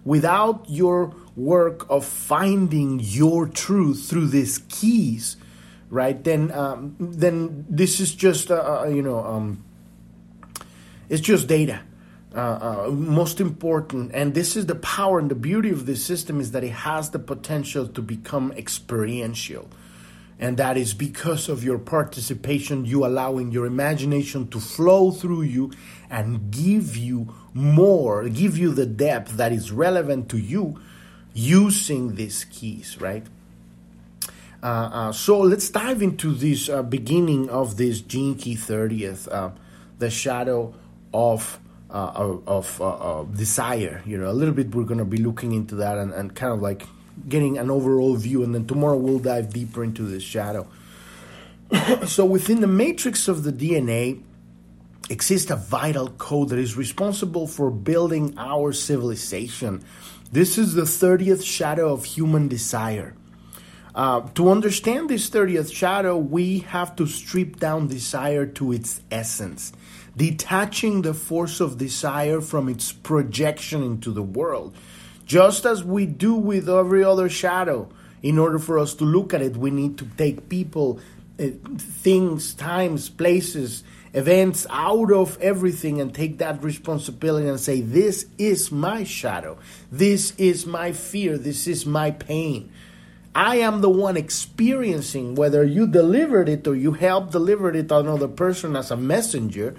Without 0.06 0.64
your 0.70 1.14
work 1.36 1.84
of 1.90 2.06
finding 2.06 2.98
your 2.98 3.46
truth 3.46 4.08
through 4.08 4.28
these 4.28 4.56
keys, 4.70 5.36
right? 5.90 6.24
Then, 6.24 6.50
um, 6.50 6.96
then 6.98 7.66
this 7.68 8.00
is 8.00 8.14
just, 8.14 8.50
uh, 8.50 8.84
uh 8.84 8.88
you 8.88 9.02
know, 9.02 9.22
um, 9.22 9.62
it's 11.10 11.20
just 11.20 11.46
data. 11.46 11.80
Uh, 12.34 12.86
uh, 12.86 12.90
most 12.90 13.38
important, 13.38 14.12
and 14.14 14.32
this 14.32 14.56
is 14.56 14.64
the 14.64 14.74
power 14.76 15.18
and 15.18 15.30
the 15.30 15.34
beauty 15.34 15.68
of 15.68 15.84
this 15.84 16.02
system 16.02 16.40
is 16.40 16.52
that 16.52 16.64
it 16.64 16.72
has 16.72 17.10
the 17.10 17.18
potential 17.18 17.86
to 17.86 18.00
become 18.00 18.50
experiential. 18.52 19.68
And 20.38 20.58
that 20.58 20.76
is 20.76 20.92
because 20.92 21.48
of 21.48 21.64
your 21.64 21.78
participation, 21.78 22.84
you 22.84 23.06
allowing 23.06 23.52
your 23.52 23.64
imagination 23.64 24.48
to 24.48 24.60
flow 24.60 25.10
through 25.10 25.42
you 25.42 25.72
and 26.10 26.50
give 26.50 26.96
you 26.96 27.34
more, 27.54 28.28
give 28.28 28.58
you 28.58 28.72
the 28.72 28.84
depth 28.84 29.32
that 29.38 29.52
is 29.52 29.72
relevant 29.72 30.28
to 30.30 30.38
you 30.38 30.78
using 31.32 32.16
these 32.16 32.44
keys, 32.44 33.00
right? 33.00 33.26
Uh, 34.62 34.66
uh, 34.66 35.12
so 35.12 35.40
let's 35.40 35.70
dive 35.70 36.02
into 36.02 36.32
this 36.32 36.68
uh, 36.68 36.82
beginning 36.82 37.48
of 37.48 37.76
this 37.76 38.00
Gene 38.00 38.34
Key 38.34 38.56
30th, 38.56 39.32
uh, 39.32 39.50
the 39.98 40.10
shadow 40.10 40.74
of 41.14 41.60
uh, 41.88 42.38
of 42.46 42.80
uh, 42.80 43.20
uh, 43.20 43.24
desire. 43.24 44.02
You 44.04 44.18
know, 44.18 44.30
a 44.30 44.32
little 44.32 44.54
bit 44.54 44.74
we're 44.74 44.84
going 44.84 44.98
to 44.98 45.04
be 45.04 45.18
looking 45.18 45.52
into 45.52 45.76
that 45.76 45.98
and, 45.98 46.12
and 46.12 46.34
kind 46.34 46.52
of 46.52 46.60
like 46.60 46.86
getting 47.28 47.58
an 47.58 47.70
overall 47.70 48.16
view, 48.16 48.42
and 48.42 48.54
then 48.54 48.66
tomorrow 48.66 48.96
we'll 48.96 49.18
dive 49.18 49.52
deeper 49.52 49.82
into 49.82 50.02
this 50.02 50.22
shadow. 50.22 50.66
so 52.06 52.24
within 52.24 52.60
the 52.60 52.66
matrix 52.66 53.28
of 53.28 53.42
the 53.42 53.52
DNA 53.52 54.22
exists 55.08 55.50
a 55.50 55.56
vital 55.56 56.08
code 56.10 56.48
that 56.48 56.58
is 56.58 56.76
responsible 56.76 57.46
for 57.46 57.70
building 57.70 58.34
our 58.36 58.72
civilization. 58.72 59.84
This 60.32 60.58
is 60.58 60.74
the 60.74 60.82
30th 60.82 61.44
shadow 61.44 61.92
of 61.92 62.04
human 62.04 62.48
desire. 62.48 63.14
Uh, 63.94 64.20
to 64.34 64.50
understand 64.50 65.08
this 65.08 65.30
30th 65.30 65.72
shadow, 65.72 66.16
we 66.18 66.58
have 66.58 66.94
to 66.96 67.06
strip 67.06 67.56
down 67.58 67.88
desire 67.88 68.44
to 68.44 68.72
its 68.72 69.00
essence 69.10 69.72
detaching 70.16 71.02
the 71.02 71.14
force 71.14 71.60
of 71.60 71.78
desire 71.78 72.40
from 72.40 72.68
its 72.68 72.90
projection 72.90 73.82
into 73.82 74.10
the 74.10 74.22
world. 74.22 74.74
Just 75.26 75.66
as 75.66 75.84
we 75.84 76.06
do 76.06 76.34
with 76.34 76.68
every 76.68 77.04
other 77.04 77.28
shadow, 77.28 77.88
in 78.22 78.38
order 78.38 78.58
for 78.58 78.78
us 78.78 78.94
to 78.94 79.04
look 79.04 79.34
at 79.34 79.42
it, 79.42 79.56
we 79.56 79.70
need 79.70 79.98
to 79.98 80.06
take 80.16 80.48
people, 80.48 81.00
uh, 81.38 81.48
things, 81.78 82.54
times, 82.54 83.08
places, 83.08 83.84
events 84.14 84.66
out 84.70 85.12
of 85.12 85.36
everything 85.42 86.00
and 86.00 86.14
take 86.14 86.38
that 86.38 86.62
responsibility 86.62 87.48
and 87.48 87.60
say, 87.60 87.80
This 87.80 88.26
is 88.38 88.72
my 88.72 89.04
shadow. 89.04 89.58
This 89.92 90.32
is 90.38 90.64
my 90.64 90.92
fear. 90.92 91.36
This 91.36 91.66
is 91.66 91.84
my 91.84 92.12
pain. 92.12 92.72
I 93.34 93.56
am 93.56 93.82
the 93.82 93.90
one 93.90 94.16
experiencing 94.16 95.34
whether 95.34 95.62
you 95.62 95.86
delivered 95.86 96.48
it 96.48 96.66
or 96.66 96.74
you 96.74 96.92
helped 96.92 97.32
deliver 97.32 97.70
it 97.74 97.88
to 97.88 97.98
another 97.98 98.28
person 98.28 98.76
as 98.76 98.90
a 98.90 98.96
messenger 98.96 99.76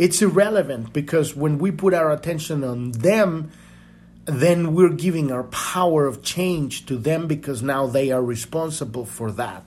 it's 0.00 0.22
irrelevant 0.22 0.94
because 0.94 1.36
when 1.36 1.58
we 1.58 1.70
put 1.70 1.92
our 1.92 2.10
attention 2.10 2.64
on 2.64 2.92
them, 2.92 3.50
then 4.30 4.74
we're 4.74 4.92
giving 4.92 5.32
our 5.32 5.44
power 5.44 6.06
of 6.06 6.22
change 6.22 6.86
to 6.86 6.96
them 6.96 7.26
because 7.26 7.62
now 7.62 7.86
they 7.86 8.10
are 8.10 8.22
responsible 8.22 9.04
for 9.04 9.32
that. 9.32 9.64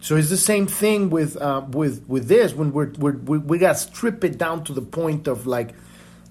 So 0.00 0.16
it's 0.16 0.30
the 0.30 0.36
same 0.36 0.66
thing 0.66 1.10
with 1.10 1.36
uh, 1.36 1.64
with 1.68 2.04
with 2.06 2.28
this 2.28 2.54
when 2.54 2.72
we're, 2.72 2.92
we're 2.98 3.16
we, 3.16 3.38
we 3.38 3.58
got 3.58 3.72
to 3.72 3.78
strip 3.78 4.22
it 4.22 4.38
down 4.38 4.64
to 4.64 4.72
the 4.72 4.82
point 4.82 5.26
of 5.26 5.46
like 5.46 5.74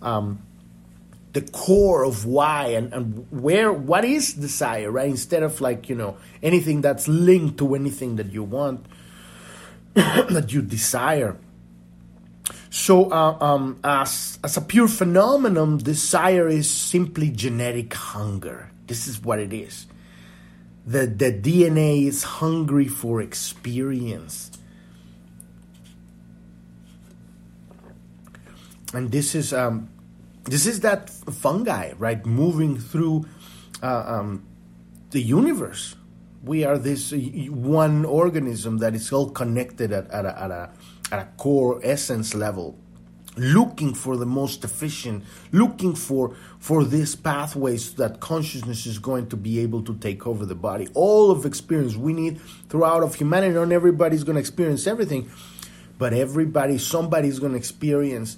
um, 0.02 0.42
the 1.34 1.42
core 1.42 2.04
of 2.06 2.26
why 2.26 2.68
and, 2.68 2.94
and 2.94 3.28
where 3.30 3.74
what 3.74 4.06
is 4.06 4.34
desire 4.34 4.90
right 4.90 5.10
instead 5.10 5.44
of 5.44 5.60
like 5.60 5.90
you 5.90 5.96
know 5.96 6.18
anything 6.42 6.82
that's 6.82 7.08
linked 7.08 7.58
to 7.58 7.76
anything 7.76 8.16
that 8.16 8.32
you 8.32 8.44
want 8.44 8.86
that 9.94 10.54
you 10.54 10.62
desire. 10.62 11.38
So, 12.70 13.12
uh, 13.12 13.38
um, 13.40 13.80
as, 13.84 14.40
as 14.44 14.58
a 14.58 14.62
pure 14.62 14.88
phenomenon, 14.88 15.78
desire 15.78 16.48
is 16.48 16.70
simply 16.70 17.30
genetic 17.30 17.94
hunger. 17.94 18.72
This 18.88 19.08
is 19.08 19.22
what 19.22 19.40
it 19.40 19.54
is. 19.54 19.88
The, 20.86 21.08
the 21.08 21.32
DNA 21.32 22.08
is 22.08 22.24
hungry 22.24 22.88
for 22.88 23.22
experience. 23.22 24.52
And 28.94 29.12
this 29.12 29.36
is 29.36 29.52
um, 29.52 29.90
this 30.48 30.66
is 30.66 30.80
that 30.80 31.10
fungi, 31.10 31.92
right, 31.98 32.26
moving 32.26 32.78
through 32.78 33.26
uh, 33.84 34.04
um, 34.08 34.48
the 35.12 35.22
universe. 35.22 35.96
We 36.42 36.64
are 36.64 36.78
this 36.78 37.12
one 37.50 38.06
organism 38.06 38.78
that 38.78 38.96
is 38.96 39.12
all 39.12 39.30
connected 39.30 39.92
at, 39.92 40.10
at, 40.10 40.26
a, 40.26 40.42
at 40.42 40.52
a 40.52 40.70
at 41.12 41.20
a 41.20 41.26
core 41.38 41.80
essence 41.84 42.34
level 42.34 42.78
looking 43.38 43.94
for 43.94 44.18
the 44.18 44.26
most 44.26 44.64
efficient 44.64 45.24
looking 45.52 45.94
for 45.94 46.36
for 46.60 46.84
these 46.84 47.16
pathways 47.16 47.94
that 47.94 48.20
consciousness 48.20 48.86
is 48.86 48.98
going 48.98 49.28
to 49.28 49.38
be 49.38 49.60
able 49.60 49.84
to 49.84 49.94
take 49.96 50.26
over 50.26 50.46
the 50.46 50.56
body. 50.56 50.88
All 50.94 51.30
of 51.30 51.46
experience 51.46 51.96
we 51.96 52.14
need 52.14 52.42
throughout 52.68 53.04
of 53.04 53.14
humanity. 53.16 53.54
Not 53.54 53.72
everybody's 53.72 54.24
going 54.24 54.36
to 54.36 54.40
experience 54.40 54.88
everything 54.88 55.30
but 55.98 56.14
everybody 56.14 56.78
somebody's 56.78 57.40
going 57.40 57.54
to 57.54 57.58
experience 57.58 58.38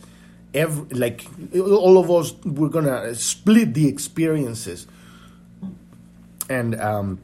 every 0.54 0.98
like 0.98 1.26
all 1.56 1.98
of 1.98 2.10
us 2.10 2.34
we're 2.44 2.70
going 2.70 2.86
to 2.86 3.16
split 3.16 3.74
the 3.74 3.88
experiences. 3.88 4.88
And 6.50 6.80
um 6.80 7.20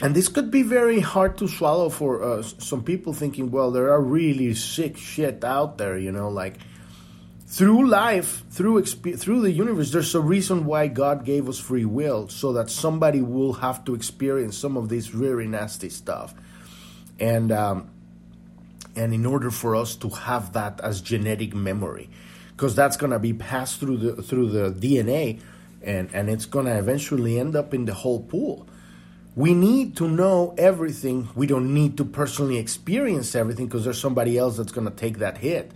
and 0.00 0.14
this 0.14 0.28
could 0.28 0.50
be 0.50 0.62
very 0.62 1.00
hard 1.00 1.36
to 1.38 1.48
swallow 1.48 1.88
for 1.88 2.22
uh, 2.22 2.42
some 2.42 2.82
people 2.82 3.12
thinking 3.12 3.50
well 3.50 3.70
there 3.70 3.90
are 3.90 4.00
really 4.00 4.54
sick 4.54 4.96
shit 4.96 5.42
out 5.44 5.78
there 5.78 5.98
you 5.98 6.12
know 6.12 6.28
like 6.28 6.58
through 7.46 7.88
life 7.88 8.44
through 8.50 8.80
exp- 8.80 9.18
through 9.18 9.40
the 9.40 9.50
universe 9.50 9.90
there's 9.90 10.14
a 10.14 10.20
reason 10.20 10.66
why 10.66 10.86
god 10.86 11.24
gave 11.24 11.48
us 11.48 11.58
free 11.58 11.84
will 11.86 12.28
so 12.28 12.52
that 12.52 12.68
somebody 12.68 13.22
will 13.22 13.54
have 13.54 13.84
to 13.84 13.94
experience 13.94 14.56
some 14.56 14.76
of 14.76 14.88
this 14.88 15.14
really 15.14 15.46
nasty 15.46 15.88
stuff. 15.88 16.34
And 17.18 17.50
um, 17.50 17.90
and 18.94 19.14
in 19.14 19.24
order 19.24 19.50
for 19.50 19.76
us 19.76 19.96
to 19.96 20.08
have 20.10 20.52
that 20.52 20.80
as 20.80 21.00
genetic 21.00 21.54
memory 21.54 22.10
because 22.50 22.74
that's 22.74 22.96
going 22.96 23.12
to 23.12 23.18
be 23.18 23.32
passed 23.32 23.80
through 23.80 23.96
the 23.96 24.22
through 24.22 24.50
the 24.50 24.70
dna 24.70 25.40
and 25.82 26.10
and 26.12 26.28
it's 26.28 26.46
going 26.46 26.66
to 26.66 26.76
eventually 26.76 27.38
end 27.38 27.54
up 27.54 27.72
in 27.72 27.84
the 27.84 27.94
whole 27.94 28.20
pool 28.20 28.66
we 29.38 29.54
need 29.54 29.96
to 29.96 30.08
know 30.08 30.52
everything. 30.58 31.28
We 31.36 31.46
don't 31.46 31.72
need 31.72 31.96
to 31.98 32.04
personally 32.04 32.58
experience 32.58 33.36
everything 33.36 33.66
because 33.66 33.84
there's 33.84 34.00
somebody 34.00 34.36
else 34.36 34.56
that's 34.56 34.72
going 34.72 34.90
to 34.90 34.96
take 34.96 35.18
that 35.18 35.38
hit, 35.38 35.70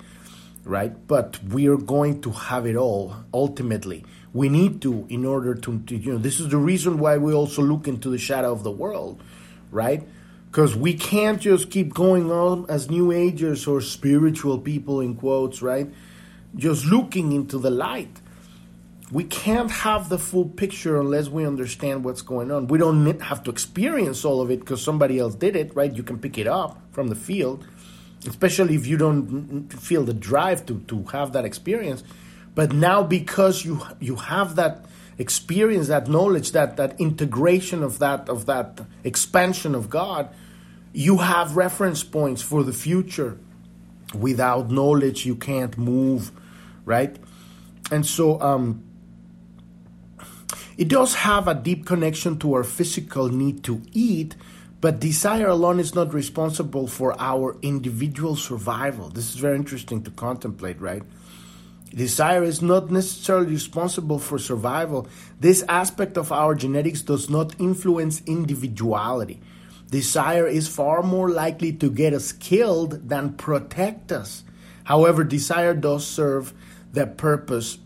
right? 0.64 0.92
But 1.06 1.40
we 1.44 1.68
are 1.68 1.76
going 1.76 2.22
to 2.22 2.32
have 2.32 2.66
it 2.66 2.74
all 2.74 3.14
ultimately. 3.32 4.04
We 4.32 4.48
need 4.48 4.82
to, 4.82 5.06
in 5.08 5.24
order 5.24 5.54
to, 5.54 5.78
to 5.78 5.96
you 5.96 6.14
know, 6.14 6.18
this 6.18 6.40
is 6.40 6.48
the 6.48 6.56
reason 6.56 6.98
why 6.98 7.18
we 7.18 7.32
also 7.32 7.62
look 7.62 7.86
into 7.86 8.10
the 8.10 8.18
shadow 8.18 8.50
of 8.50 8.64
the 8.64 8.72
world, 8.72 9.22
right? 9.70 10.02
Because 10.50 10.74
we 10.74 10.94
can't 10.94 11.40
just 11.40 11.70
keep 11.70 11.94
going 11.94 12.32
on 12.32 12.66
as 12.68 12.90
New 12.90 13.12
Agers 13.12 13.68
or 13.68 13.80
spiritual 13.80 14.58
people, 14.58 15.00
in 15.00 15.14
quotes, 15.14 15.62
right? 15.62 15.88
Just 16.56 16.84
looking 16.86 17.30
into 17.30 17.58
the 17.58 17.70
light 17.70 18.21
we 19.12 19.24
can't 19.24 19.70
have 19.70 20.08
the 20.08 20.18
full 20.18 20.46
picture 20.46 20.98
unless 20.98 21.28
we 21.28 21.46
understand 21.46 22.02
what's 22.02 22.22
going 22.22 22.50
on. 22.50 22.66
We 22.66 22.78
don't 22.78 23.20
have 23.20 23.42
to 23.42 23.50
experience 23.50 24.24
all 24.24 24.40
of 24.40 24.50
it 24.50 24.60
because 24.60 24.82
somebody 24.82 25.18
else 25.18 25.34
did 25.34 25.54
it, 25.54 25.76
right? 25.76 25.92
You 25.92 26.02
can 26.02 26.18
pick 26.18 26.38
it 26.38 26.46
up 26.46 26.80
from 26.92 27.08
the 27.08 27.14
field, 27.14 27.66
especially 28.26 28.74
if 28.74 28.86
you 28.86 28.96
don't 28.96 29.68
feel 29.68 30.02
the 30.02 30.14
drive 30.14 30.64
to, 30.66 30.80
to 30.88 31.04
have 31.12 31.34
that 31.34 31.44
experience. 31.44 32.02
But 32.54 32.72
now, 32.72 33.02
because 33.02 33.66
you 33.66 33.82
you 34.00 34.16
have 34.16 34.56
that 34.56 34.86
experience, 35.18 35.88
that 35.88 36.08
knowledge, 36.08 36.52
that 36.52 36.78
that 36.78 36.98
integration 36.98 37.82
of 37.82 37.98
that 37.98 38.30
of 38.30 38.46
that 38.46 38.80
expansion 39.04 39.74
of 39.74 39.90
God, 39.90 40.30
you 40.94 41.18
have 41.18 41.56
reference 41.56 42.02
points 42.02 42.40
for 42.40 42.62
the 42.62 42.72
future. 42.72 43.38
Without 44.14 44.70
knowledge, 44.70 45.24
you 45.24 45.34
can't 45.34 45.76
move, 45.78 46.30
right? 46.84 47.16
And 47.90 48.04
so, 48.04 48.40
um, 48.42 48.84
it 50.76 50.88
does 50.88 51.14
have 51.14 51.48
a 51.48 51.54
deep 51.54 51.86
connection 51.86 52.38
to 52.38 52.54
our 52.54 52.64
physical 52.64 53.28
need 53.28 53.62
to 53.64 53.82
eat, 53.92 54.34
but 54.80 55.00
desire 55.00 55.48
alone 55.48 55.78
is 55.78 55.94
not 55.94 56.12
responsible 56.12 56.86
for 56.86 57.14
our 57.20 57.56
individual 57.62 58.36
survival. 58.36 59.08
This 59.08 59.30
is 59.30 59.36
very 59.36 59.56
interesting 59.56 60.02
to 60.02 60.10
contemplate, 60.10 60.80
right? 60.80 61.02
Desire 61.94 62.42
is 62.42 62.62
not 62.62 62.90
necessarily 62.90 63.52
responsible 63.52 64.18
for 64.18 64.38
survival. 64.38 65.06
This 65.38 65.62
aspect 65.68 66.16
of 66.16 66.32
our 66.32 66.54
genetics 66.54 67.02
does 67.02 67.28
not 67.28 67.60
influence 67.60 68.22
individuality. 68.26 69.40
Desire 69.90 70.46
is 70.46 70.68
far 70.68 71.02
more 71.02 71.28
likely 71.30 71.70
to 71.74 71.90
get 71.90 72.14
us 72.14 72.32
killed 72.32 73.10
than 73.10 73.34
protect 73.34 74.10
us. 74.10 74.42
However, 74.84 75.22
desire 75.22 75.74
does 75.74 76.06
serve 76.06 76.54
the 76.92 77.06
purpose 77.06 77.76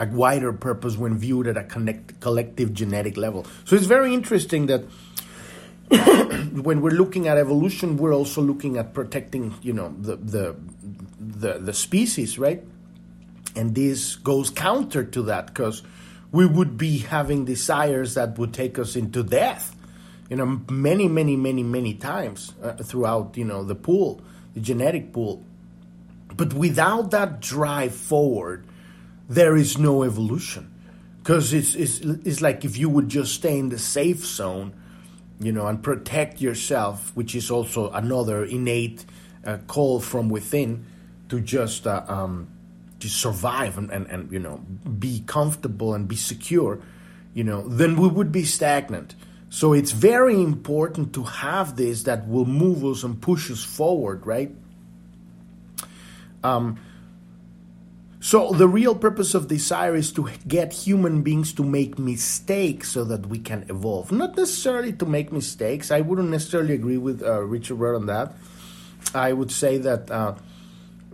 a 0.00 0.06
wider 0.06 0.52
purpose 0.52 0.96
when 0.96 1.18
viewed 1.18 1.46
at 1.46 1.56
a 1.56 1.64
connect, 1.64 2.20
collective 2.20 2.72
genetic 2.72 3.16
level. 3.16 3.46
So 3.64 3.76
it's 3.76 3.86
very 3.86 4.14
interesting 4.14 4.66
that 4.66 4.84
when 6.52 6.80
we're 6.80 6.90
looking 6.90 7.28
at 7.28 7.36
evolution, 7.36 7.96
we're 7.96 8.14
also 8.14 8.40
looking 8.40 8.78
at 8.78 8.94
protecting, 8.94 9.54
you 9.62 9.72
know, 9.72 9.94
the 9.98 10.16
the 10.16 10.56
the, 11.20 11.58
the 11.58 11.72
species, 11.74 12.38
right? 12.38 12.62
And 13.54 13.74
this 13.74 14.16
goes 14.16 14.50
counter 14.50 15.04
to 15.04 15.22
that 15.24 15.48
because 15.48 15.82
we 16.30 16.46
would 16.46 16.78
be 16.78 16.98
having 16.98 17.44
desires 17.44 18.14
that 18.14 18.38
would 18.38 18.54
take 18.54 18.78
us 18.78 18.96
into 18.96 19.22
death, 19.22 19.76
you 20.30 20.36
know, 20.36 20.62
many, 20.70 21.06
many, 21.06 21.36
many, 21.36 21.62
many 21.62 21.94
times 21.94 22.54
uh, 22.62 22.72
throughout, 22.72 23.36
you 23.36 23.44
know, 23.44 23.62
the 23.62 23.74
pool, 23.74 24.22
the 24.54 24.60
genetic 24.60 25.12
pool. 25.12 25.44
But 26.34 26.54
without 26.54 27.10
that 27.10 27.40
drive 27.40 27.94
forward, 27.94 28.66
there 29.28 29.56
is 29.56 29.78
no 29.78 30.02
evolution. 30.02 30.72
Because 31.18 31.52
it's, 31.52 31.74
it's 31.76 32.00
it's 32.00 32.40
like 32.40 32.64
if 32.64 32.76
you 32.76 32.88
would 32.88 33.08
just 33.08 33.34
stay 33.34 33.56
in 33.56 33.68
the 33.68 33.78
safe 33.78 34.24
zone 34.24 34.74
you 35.40 35.52
know 35.52 35.66
and 35.66 35.82
protect 35.82 36.40
yourself 36.40 37.14
which 37.14 37.34
is 37.34 37.50
also 37.50 37.90
another 37.90 38.44
innate 38.44 39.04
uh, 39.44 39.58
call 39.66 40.00
from 40.00 40.28
within 40.28 40.86
to 41.28 41.40
just 41.40 41.86
uh, 41.86 42.04
um, 42.08 42.48
to 43.00 43.08
survive 43.08 43.78
and, 43.78 43.90
and, 43.90 44.06
and 44.06 44.32
you 44.32 44.38
know 44.38 44.58
be 44.98 45.22
comfortable 45.26 45.94
and 45.94 46.08
be 46.08 46.16
secure 46.16 46.80
you 47.34 47.44
know 47.44 47.66
then 47.68 47.96
we 47.96 48.08
would 48.08 48.32
be 48.32 48.44
stagnant. 48.44 49.14
So 49.48 49.74
it's 49.74 49.92
very 49.92 50.40
important 50.40 51.12
to 51.14 51.24
have 51.24 51.76
this 51.76 52.04
that 52.04 52.26
will 52.26 52.46
move 52.46 52.84
us 52.84 53.02
and 53.04 53.20
push 53.20 53.50
us 53.50 53.62
forward 53.62 54.26
right? 54.26 54.50
Um, 56.42 56.80
so 58.22 58.52
the 58.52 58.68
real 58.68 58.94
purpose 58.94 59.34
of 59.34 59.48
desire 59.48 59.96
is 59.96 60.12
to 60.12 60.30
get 60.46 60.72
human 60.72 61.22
beings 61.22 61.52
to 61.54 61.64
make 61.64 61.98
mistakes 61.98 62.92
so 62.92 63.02
that 63.02 63.26
we 63.26 63.40
can 63.40 63.66
evolve. 63.68 64.12
Not 64.12 64.36
necessarily 64.36 64.92
to 64.92 65.04
make 65.04 65.32
mistakes. 65.32 65.90
I 65.90 66.02
wouldn't 66.02 66.30
necessarily 66.30 66.74
agree 66.74 66.98
with 66.98 67.20
uh, 67.20 67.40
Richard 67.40 67.74
Rudd 67.74 67.96
on 67.96 68.06
that. 68.06 68.34
I 69.12 69.32
would 69.32 69.50
say 69.50 69.78
that 69.78 70.08
uh, 70.08 70.36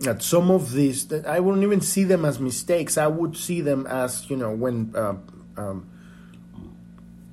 that 0.01 0.21
some 0.21 0.51
of 0.51 0.71
these 0.71 1.07
that 1.07 1.25
I 1.25 1.39
wouldn't 1.39 1.63
even 1.63 1.81
see 1.81 2.03
them 2.03 2.25
as 2.25 2.39
mistakes. 2.39 2.95
I 2.95 3.07
would 3.07 3.35
see 3.35 3.61
them 3.61 3.87
as 3.87 4.29
you 4.29 4.37
know 4.37 4.53
when. 4.53 4.93
Uh, 4.95 5.15
um, 5.57 5.89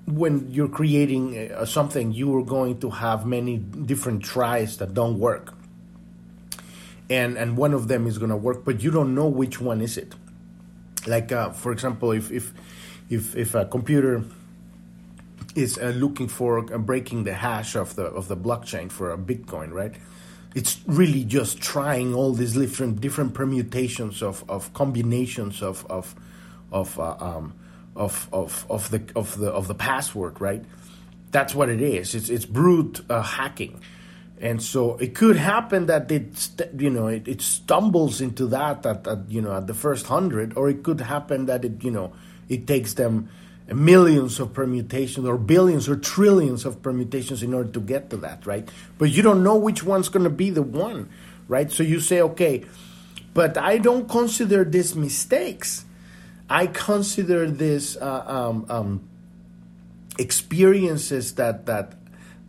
when 0.06 0.52
you're 0.52 0.68
creating 0.68 1.50
uh, 1.50 1.64
something, 1.64 2.12
you 2.12 2.34
are 2.38 2.44
going 2.44 2.78
to 2.78 2.90
have 2.90 3.26
many 3.26 3.56
different 3.56 4.22
tries 4.22 4.76
that 4.76 4.94
don't 4.94 5.18
work 5.18 5.55
and 7.10 7.36
and 7.36 7.56
one 7.56 7.74
of 7.74 7.88
them 7.88 8.06
is 8.06 8.18
going 8.18 8.30
to 8.30 8.36
work 8.36 8.64
but 8.64 8.82
you 8.82 8.90
don't 8.90 9.14
know 9.14 9.26
which 9.26 9.60
one 9.60 9.80
is 9.80 9.96
it 9.96 10.14
like 11.06 11.30
uh, 11.32 11.50
for 11.50 11.72
example 11.72 12.12
if 12.12 12.30
if 12.30 12.52
if 13.08 13.36
if 13.36 13.54
a 13.54 13.64
computer 13.66 14.24
is 15.54 15.78
uh, 15.78 15.86
looking 15.96 16.28
for 16.28 16.58
uh, 16.58 16.78
breaking 16.78 17.24
the 17.24 17.34
hash 17.34 17.74
of 17.76 17.94
the 17.96 18.04
of 18.04 18.28
the 18.28 18.36
blockchain 18.36 18.90
for 18.90 19.12
a 19.12 19.18
bitcoin 19.18 19.72
right 19.72 19.94
it's 20.54 20.80
really 20.86 21.22
just 21.22 21.60
trying 21.60 22.14
all 22.14 22.32
these 22.32 22.54
different 22.54 23.00
different 23.00 23.34
permutations 23.34 24.22
of, 24.22 24.42
of 24.48 24.72
combinations 24.72 25.62
of 25.62 25.84
of 25.90 26.14
of 26.72 26.98
uh, 26.98 27.16
um, 27.20 27.52
of 27.94 28.28
of 28.32 28.66
of 28.70 28.90
the 28.90 29.02
of 29.14 29.38
the 29.38 29.50
of 29.50 29.68
the 29.68 29.74
password, 29.74 30.40
right? 30.40 30.64
That's 31.30 31.54
what 31.54 31.68
it 31.68 31.82
is. 31.82 32.14
It's 32.14 32.30
it's 32.30 32.46
brute 32.46 33.02
uh, 33.10 33.20
hacking, 33.22 33.82
and 34.40 34.62
so 34.62 34.96
it 34.96 35.14
could 35.14 35.36
happen 35.36 35.86
that 35.86 36.10
it 36.10 36.50
you 36.78 36.90
know 36.90 37.06
it, 37.06 37.26
it 37.26 37.40
stumbles 37.40 38.20
into 38.20 38.46
that 38.48 38.84
at, 38.84 39.06
at 39.06 39.30
you 39.30 39.40
know 39.40 39.56
at 39.56 39.66
the 39.66 39.74
first 39.74 40.06
hundred, 40.06 40.56
or 40.56 40.68
it 40.68 40.82
could 40.82 41.00
happen 41.00 41.46
that 41.46 41.64
it 41.64 41.82
you 41.82 41.90
know 41.90 42.12
it 42.48 42.66
takes 42.66 42.94
them 42.94 43.28
millions 43.68 44.38
of 44.38 44.52
permutations 44.52 45.26
or 45.26 45.36
billions 45.36 45.88
or 45.88 45.96
trillions 45.96 46.64
of 46.64 46.82
permutations 46.82 47.42
in 47.42 47.52
order 47.52 47.70
to 47.70 47.80
get 47.80 48.10
to 48.10 48.16
that, 48.18 48.46
right? 48.46 48.68
But 48.98 49.10
you 49.10 49.22
don't 49.22 49.42
know 49.42 49.56
which 49.56 49.82
one's 49.82 50.08
going 50.08 50.24
to 50.24 50.30
be 50.30 50.50
the 50.50 50.62
one, 50.62 51.08
right? 51.48 51.70
So 51.72 51.82
you 51.82 51.98
say, 52.00 52.20
okay, 52.20 52.64
but 53.34 53.58
I 53.58 53.78
don't 53.78 54.08
consider 54.08 54.64
these 54.64 54.94
mistakes. 54.94 55.84
I 56.48 56.68
consider 56.68 57.50
this 57.50 57.96
uh, 57.96 58.24
um, 58.26 58.66
um, 58.68 59.08
experiences 60.18 61.34
that 61.34 61.66
that 61.66 61.94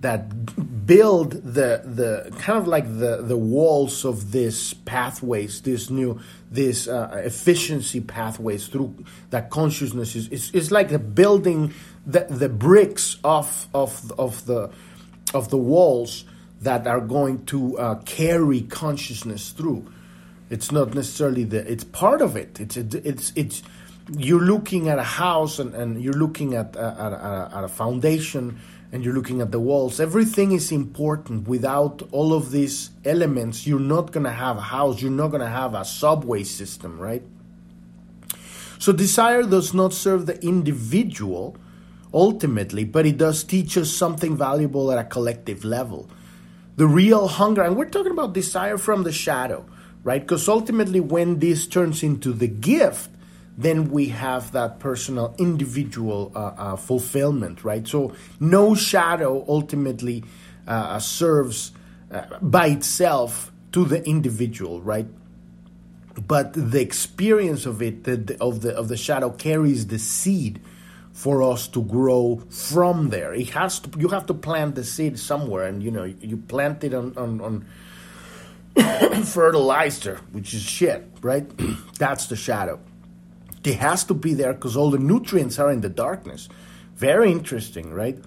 that 0.02 0.86
build 0.86 1.32
the 1.32 1.82
the 1.84 2.32
kind 2.40 2.60
of 2.60 2.68
like 2.68 2.86
the 2.86 3.24
the 3.24 3.38
walls 3.38 4.06
of 4.06 4.32
these 4.32 4.74
pathways, 4.74 5.62
this 5.62 5.90
new 5.90 6.20
this 6.52 6.88
uh, 6.88 7.22
efficiency 7.26 8.00
pathways 8.00 8.68
through 8.68 8.94
that 9.32 9.50
consciousness 9.50 10.16
is 10.16 10.28
it's, 10.30 10.52
it's 10.52 10.72
like 10.72 10.92
a 10.92 11.00
building 11.00 11.74
the 12.06 12.26
the 12.30 12.50
bricks 12.50 13.18
of 13.24 13.68
of 13.74 14.12
of 14.20 14.46
the 14.46 14.70
of 15.34 15.50
the 15.50 15.58
walls 15.58 16.26
that 16.62 16.88
are 16.88 17.02
going 17.02 17.46
to 17.46 17.78
uh, 17.78 17.96
carry 18.06 18.62
consciousness 18.62 19.52
through. 19.52 19.86
It's 20.50 20.72
not 20.72 20.94
necessarily 20.94 21.44
the 21.44 21.70
it's 21.70 21.84
part 21.84 22.22
of 22.22 22.36
it. 22.36 22.60
It's 22.60 22.78
it's 22.78 23.34
it's 23.36 23.64
you're 24.16 24.42
looking 24.42 24.88
at 24.88 25.00
a 25.00 25.04
house 25.04 25.60
and, 25.60 25.74
and 25.76 26.02
you're 26.02 26.14
looking 26.14 26.54
at 26.54 26.76
a, 26.78 26.80
at, 26.80 27.12
a, 27.12 27.58
at 27.58 27.64
a 27.66 27.68
foundation 27.68 28.58
and 28.91 29.04
you're 29.04 29.13
looking 29.13 29.41
at 29.41 29.52
the 29.52 29.60
walls. 29.60 30.00
Everything 30.00 30.52
is 30.52 30.71
important. 30.71 31.47
Without 31.47 32.02
all 32.12 32.34
of 32.34 32.52
these 32.52 32.91
elements, 33.04 33.67
you're 33.67 33.80
not 33.80 34.12
going 34.12 34.23
to 34.23 34.32
have 34.32 34.58
a 34.58 34.62
house, 34.62 35.02
you're 35.02 35.12
not 35.12 35.30
going 35.30 35.41
to 35.41 35.47
have 35.47 35.73
a 35.73 35.84
subway 35.84 36.43
system, 36.43 37.00
right? 37.00 37.23
So, 38.80 38.91
desire 38.91 39.43
does 39.43 39.73
not 39.73 39.93
serve 39.93 40.26
the 40.26 40.41
individual 40.45 41.58
ultimately, 42.13 42.84
but 42.86 43.06
it 43.06 43.17
does 43.17 43.43
teach 43.43 43.78
us 43.78 43.91
something 43.91 44.38
valuable 44.38 44.91
at 44.91 45.00
a 45.00 45.04
collective 45.04 45.65
level. 45.65 46.10
The 46.78 46.88
real 46.88 47.28
hunger, 47.28 47.63
and 47.63 47.76
we're 47.76 47.89
talking 47.89 48.12
about 48.12 48.34
desire 48.34 48.78
from 48.78 49.04
the 49.04 49.12
shadow, 49.12 49.65
right? 50.04 50.21
Because 50.21 50.47
ultimately, 50.47 51.00
when 51.00 51.39
this 51.39 51.67
turns 51.67 52.04
into 52.04 52.32
the 52.32 52.47
gift, 52.47 53.10
then 53.58 53.89
we 53.89 54.10
have 54.10 54.52
that 54.52 54.80
personal, 54.80 55.34
individual 55.39 56.32
uh, 56.36 56.39
uh, 56.39 56.76
fulfillment, 56.76 57.63
right? 57.63 57.88
So 57.88 58.13
no 58.39 58.76
shadow 58.76 59.43
ultimately 59.48 60.24
uh, 60.67 61.00
serves 61.00 61.72
uh, 62.12 62.22
by 62.39 62.67
itself 62.67 63.52
to 63.72 63.84
the 63.84 64.04
individual, 64.08 64.82
right? 64.82 65.08
But 66.28 66.54
the 66.54 66.82
experience 66.82 67.65
of 67.65 67.82
it, 67.82 68.04
the, 68.04 68.38
of 68.39 68.62
the 68.62 68.76
of 68.76 68.88
the 68.88 68.98
shadow, 68.98 69.30
carries 69.30 69.88
the 69.88 70.00
seed 70.00 70.60
for 71.12 71.43
us 71.43 71.67
to 71.70 71.84
grow 71.84 72.41
from 72.50 73.10
there. 73.10 73.34
It 73.34 73.50
has 73.50 73.80
to. 73.80 74.00
You 74.00 74.08
have 74.10 74.26
to 74.28 74.34
plant 74.34 74.76
the 74.76 74.84
seed 74.84 75.20
somewhere, 75.20 75.65
and 75.65 75.84
you 75.84 75.91
know 75.91 76.06
you 76.06 76.38
plant 76.38 76.84
it 76.84 76.93
on 76.93 77.15
on, 77.17 77.41
on 77.41 77.65
fertilizer, 79.24 80.22
which 80.32 80.54
is 80.56 80.63
shit, 80.63 81.08
right? 81.22 81.46
That's 82.00 82.28
the 82.28 82.36
shadow. 82.36 82.80
It 83.63 83.76
has 83.76 84.04
to 84.06 84.13
be 84.13 84.34
there 84.34 84.54
because 84.54 84.78
all 84.78 84.91
the 84.91 84.98
nutrients 84.98 85.60
are 85.60 85.72
in 85.72 85.82
the 85.82 85.89
darkness. 85.89 86.48
Very 86.96 87.32
interesting, 87.32 87.93
right? 87.93 88.17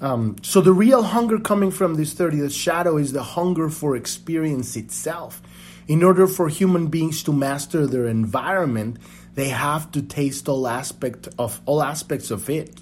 Um, 0.00 0.36
so 0.42 0.60
the 0.60 0.72
real 0.72 1.02
hunger 1.02 1.38
coming 1.38 1.70
from 1.70 1.94
this 1.94 2.14
30th 2.14 2.52
shadow 2.52 2.96
is 2.96 3.12
the 3.12 3.22
hunger 3.22 3.68
for 3.70 3.94
experience 3.94 4.76
itself. 4.76 5.40
In 5.86 6.02
order 6.02 6.26
for 6.26 6.48
human 6.48 6.88
beings 6.88 7.22
to 7.24 7.32
master 7.32 7.86
their 7.86 8.06
environment, 8.06 8.98
they 9.34 9.48
have 9.48 9.90
to 9.92 10.02
taste 10.02 10.48
all 10.48 10.66
aspect 10.66 11.28
of 11.38 11.60
all 11.66 11.82
aspects 11.82 12.30
of 12.30 12.48
it, 12.48 12.80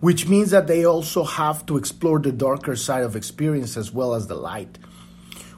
which 0.00 0.28
means 0.28 0.50
that 0.50 0.66
they 0.66 0.84
also 0.84 1.24
have 1.24 1.66
to 1.66 1.76
explore 1.76 2.18
the 2.18 2.32
darker 2.32 2.74
side 2.76 3.04
of 3.04 3.16
experience 3.16 3.76
as 3.76 3.92
well 3.92 4.14
as 4.14 4.26
the 4.26 4.34
light. 4.34 4.78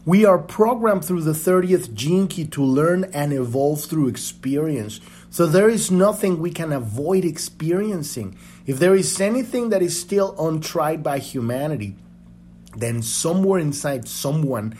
We 0.06 0.24
are 0.24 0.38
programmed 0.38 1.04
through 1.04 1.22
the 1.22 1.32
30th 1.32 1.92
gene 1.92 2.26
key 2.26 2.46
to 2.46 2.64
learn 2.64 3.04
and 3.12 3.32
evolve 3.32 3.84
through 3.84 4.08
experience. 4.08 4.98
So 5.30 5.46
there 5.46 5.68
is 5.68 5.90
nothing 5.90 6.40
we 6.40 6.50
can 6.50 6.72
avoid 6.72 7.24
experiencing. 7.24 8.36
If 8.66 8.78
there 8.78 8.94
is 8.94 9.20
anything 9.20 9.70
that 9.70 9.80
is 9.80 9.98
still 9.98 10.34
untried 10.38 11.02
by 11.02 11.18
humanity, 11.18 11.94
then 12.76 13.02
somewhere 13.02 13.60
inside 13.60 14.08
someone, 14.08 14.76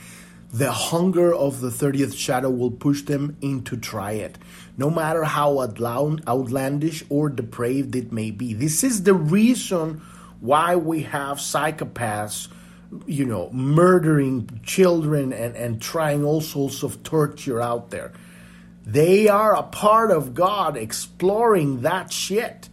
the 0.53 0.71
hunger 0.71 1.33
of 1.33 1.61
the 1.61 1.69
30th 1.69 2.15
shadow 2.17 2.49
will 2.49 2.71
push 2.71 3.03
them 3.03 3.37
in 3.41 3.63
to 3.63 3.77
try 3.77 4.11
it, 4.11 4.37
no 4.77 4.89
matter 4.89 5.23
how 5.23 5.61
outlandish 5.61 7.03
or 7.09 7.29
depraved 7.29 7.95
it 7.95 8.11
may 8.11 8.31
be. 8.31 8.53
This 8.53 8.83
is 8.83 9.03
the 9.03 9.13
reason 9.13 10.01
why 10.41 10.75
we 10.75 11.03
have 11.03 11.37
psychopaths 11.37 12.49
you 13.05 13.25
know, 13.25 13.49
murdering 13.51 14.59
children 14.63 15.31
and, 15.31 15.55
and 15.55 15.81
trying 15.81 16.23
all 16.25 16.41
sorts 16.41 16.83
of 16.83 17.01
torture 17.03 17.61
out 17.61 17.89
there. 17.89 18.11
They 18.85 19.27
are 19.27 19.55
a 19.55 19.63
part 19.63 20.11
of 20.11 20.33
God 20.33 20.75
exploring 20.75 21.81
that 21.81 22.11
shit. 22.11 22.69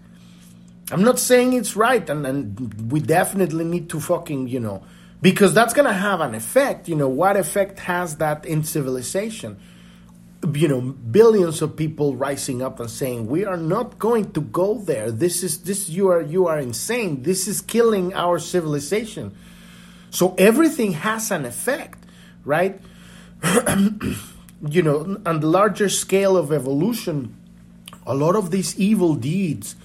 I'm 0.90 1.02
not 1.02 1.18
saying 1.18 1.52
it's 1.52 1.76
right, 1.76 2.08
and, 2.08 2.26
and 2.26 2.90
we 2.90 3.00
definitely 3.00 3.64
need 3.64 3.90
to 3.90 4.00
fucking, 4.00 4.48
you 4.48 4.58
know, 4.58 4.82
because 5.20 5.52
that's 5.52 5.74
going 5.74 5.86
to 5.86 5.92
have 5.92 6.20
an 6.20 6.34
effect. 6.34 6.88
You 6.88 6.96
know, 6.96 7.08
what 7.08 7.36
effect 7.36 7.80
has 7.80 8.16
that 8.16 8.46
in 8.46 8.64
civilization? 8.64 9.58
You 10.54 10.68
know, 10.68 10.80
billions 10.80 11.60
of 11.60 11.76
people 11.76 12.16
rising 12.16 12.62
up 12.62 12.80
and 12.80 12.88
saying, 12.88 13.26
"We 13.26 13.44
are 13.44 13.56
not 13.56 13.98
going 13.98 14.32
to 14.32 14.40
go 14.40 14.78
there. 14.78 15.10
This 15.10 15.42
is 15.42 15.58
this. 15.62 15.88
You 15.88 16.08
are 16.08 16.22
you 16.22 16.46
are 16.46 16.58
insane. 16.58 17.22
This 17.22 17.48
is 17.48 17.60
killing 17.60 18.14
our 18.14 18.38
civilization." 18.38 19.36
So 20.10 20.34
everything 20.38 20.92
has 20.92 21.30
an 21.30 21.44
effect, 21.44 22.04
right? 22.44 22.80
you 24.66 24.82
know, 24.82 25.20
on 25.24 25.40
the 25.40 25.46
larger 25.46 25.88
scale 25.88 26.36
of 26.36 26.52
evolution, 26.52 27.36
a 28.06 28.14
lot 28.14 28.36
of 28.36 28.50
these 28.50 28.78
evil 28.78 29.14
deeds 29.14 29.76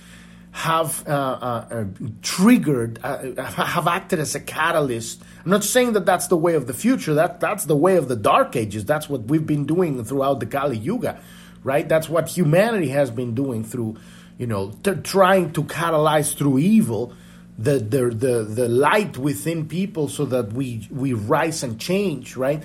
have 0.51 1.07
uh, 1.07 1.11
uh, 1.11 1.67
uh, 1.71 1.85
triggered, 2.21 2.99
uh, 3.03 3.41
have 3.43 3.87
acted 3.87 4.19
as 4.19 4.35
a 4.35 4.39
catalyst. 4.39 5.21
I'm 5.43 5.51
not 5.51 5.63
saying 5.63 5.93
that 5.93 6.05
that's 6.05 6.27
the 6.27 6.37
way 6.37 6.53
of 6.53 6.67
the 6.67 6.73
future. 6.73 7.15
That 7.15 7.39
that's 7.39 7.65
the 7.65 7.75
way 7.75 7.97
of 7.97 8.07
the 8.07 8.15
dark 8.15 8.55
ages. 8.55 8.85
That's 8.85 9.09
what 9.09 9.23
we've 9.23 9.45
been 9.45 9.65
doing 9.65 10.03
throughout 10.05 10.39
the 10.39 10.45
Kali 10.45 10.77
Yuga, 10.77 11.19
right? 11.63 11.87
That's 11.89 12.07
what 12.07 12.29
humanity 12.29 12.89
has 12.89 13.09
been 13.09 13.33
doing 13.33 13.63
through, 13.63 13.97
you 14.37 14.45
know, 14.45 14.71
t- 14.83 14.93
trying 14.95 15.53
to 15.53 15.63
catalyze 15.63 16.35
through 16.37 16.59
evil 16.59 17.13
the, 17.57 17.79
the 17.79 18.09
the 18.09 18.43
the 18.43 18.69
light 18.69 19.17
within 19.17 19.67
people 19.67 20.07
so 20.07 20.25
that 20.25 20.53
we 20.53 20.87
we 20.91 21.13
rise 21.13 21.63
and 21.63 21.79
change 21.79 22.35
right 22.35 22.63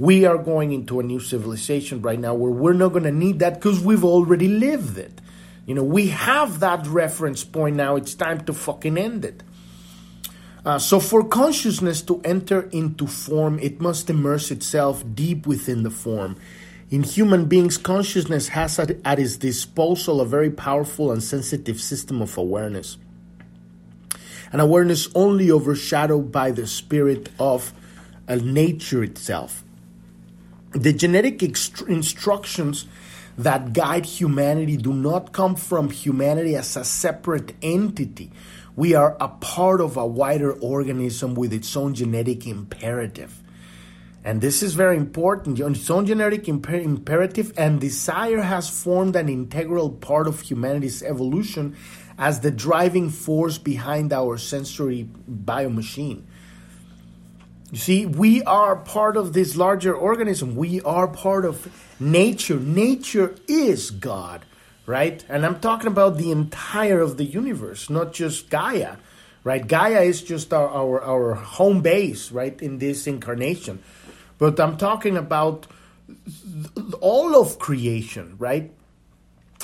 we 0.00 0.24
are 0.24 0.38
going 0.38 0.72
into 0.72 0.98
a 0.98 1.02
new 1.02 1.20
civilization 1.20 2.00
right 2.00 2.18
now 2.18 2.32
where 2.32 2.50
we're 2.50 2.72
not 2.72 2.88
going 2.88 3.04
to 3.04 3.12
need 3.12 3.38
that 3.40 3.54
because 3.56 3.78
we've 3.80 4.02
already 4.02 4.48
lived 4.48 4.96
it. 4.96 5.20
You 5.66 5.74
know 5.74 5.84
we 5.84 6.08
have 6.08 6.60
that 6.60 6.86
reference 6.86 7.44
point 7.44 7.76
now. 7.76 7.96
It's 7.96 8.14
time 8.14 8.40
to 8.46 8.54
fucking 8.54 8.96
end 8.96 9.26
it. 9.26 9.42
Uh, 10.64 10.78
so 10.78 11.00
for 11.00 11.22
consciousness 11.22 12.00
to 12.02 12.20
enter 12.24 12.62
into 12.72 13.06
form 13.06 13.58
it 13.58 13.80
must 13.80 14.08
immerse 14.08 14.50
itself 14.50 15.04
deep 15.14 15.46
within 15.46 15.82
the 15.82 15.90
form. 15.90 16.36
In 16.90 17.02
human 17.02 17.44
beings 17.44 17.76
consciousness 17.76 18.48
has 18.48 18.78
at, 18.78 18.96
at 19.04 19.18
its 19.18 19.36
disposal 19.36 20.22
a 20.22 20.26
very 20.26 20.50
powerful 20.50 21.12
and 21.12 21.22
sensitive 21.22 21.78
system 21.78 22.22
of 22.22 22.38
awareness. 22.38 22.96
An 24.50 24.60
awareness 24.60 25.08
only 25.14 25.50
overshadowed 25.50 26.32
by 26.32 26.52
the 26.52 26.66
spirit 26.66 27.28
of 27.38 27.74
uh, 28.26 28.36
nature 28.36 29.04
itself. 29.04 29.62
The 30.72 30.92
genetic 30.92 31.38
ext- 31.40 31.88
instructions 31.88 32.86
that 33.36 33.72
guide 33.72 34.06
humanity 34.06 34.76
do 34.76 34.92
not 34.92 35.32
come 35.32 35.56
from 35.56 35.90
humanity 35.90 36.54
as 36.54 36.76
a 36.76 36.84
separate 36.84 37.54
entity. 37.60 38.30
We 38.76 38.94
are 38.94 39.16
a 39.20 39.28
part 39.28 39.80
of 39.80 39.96
a 39.96 40.06
wider 40.06 40.52
organism 40.52 41.34
with 41.34 41.52
its 41.52 41.76
own 41.76 41.94
genetic 41.94 42.46
imperative. 42.46 43.42
And 44.22 44.40
this 44.40 44.62
is 44.62 44.74
very 44.74 44.96
important. 44.96 45.58
Its 45.58 45.90
own 45.90 46.06
genetic 46.06 46.44
imper- 46.44 46.84
imperative 46.84 47.52
and 47.56 47.80
desire 47.80 48.42
has 48.42 48.68
formed 48.68 49.16
an 49.16 49.28
integral 49.28 49.90
part 49.90 50.28
of 50.28 50.40
humanity's 50.40 51.02
evolution 51.02 51.74
as 52.18 52.40
the 52.40 52.50
driving 52.50 53.08
force 53.08 53.58
behind 53.58 54.12
our 54.12 54.36
sensory 54.36 55.08
biomachine. 55.28 56.22
You 57.70 57.78
see, 57.78 58.06
we 58.06 58.42
are 58.42 58.74
part 58.74 59.16
of 59.16 59.32
this 59.32 59.56
larger 59.56 59.94
organism. 59.94 60.56
We 60.56 60.80
are 60.82 61.06
part 61.06 61.44
of 61.44 61.68
nature. 62.00 62.58
Nature 62.58 63.36
is 63.46 63.92
God, 63.92 64.44
right? 64.86 65.24
And 65.28 65.46
I'm 65.46 65.60
talking 65.60 65.86
about 65.86 66.18
the 66.18 66.32
entire 66.32 67.00
of 67.00 67.16
the 67.16 67.24
universe, 67.24 67.88
not 67.88 68.12
just 68.12 68.50
Gaia, 68.50 68.96
right? 69.44 69.66
Gaia 69.66 70.02
is 70.02 70.20
just 70.22 70.52
our, 70.52 70.68
our, 70.68 71.00
our 71.00 71.34
home 71.34 71.80
base, 71.80 72.32
right, 72.32 72.60
in 72.60 72.78
this 72.78 73.06
incarnation. 73.06 73.80
But 74.38 74.58
I'm 74.58 74.76
talking 74.76 75.16
about 75.16 75.68
all 77.00 77.40
of 77.40 77.60
creation, 77.60 78.34
right? 78.38 78.72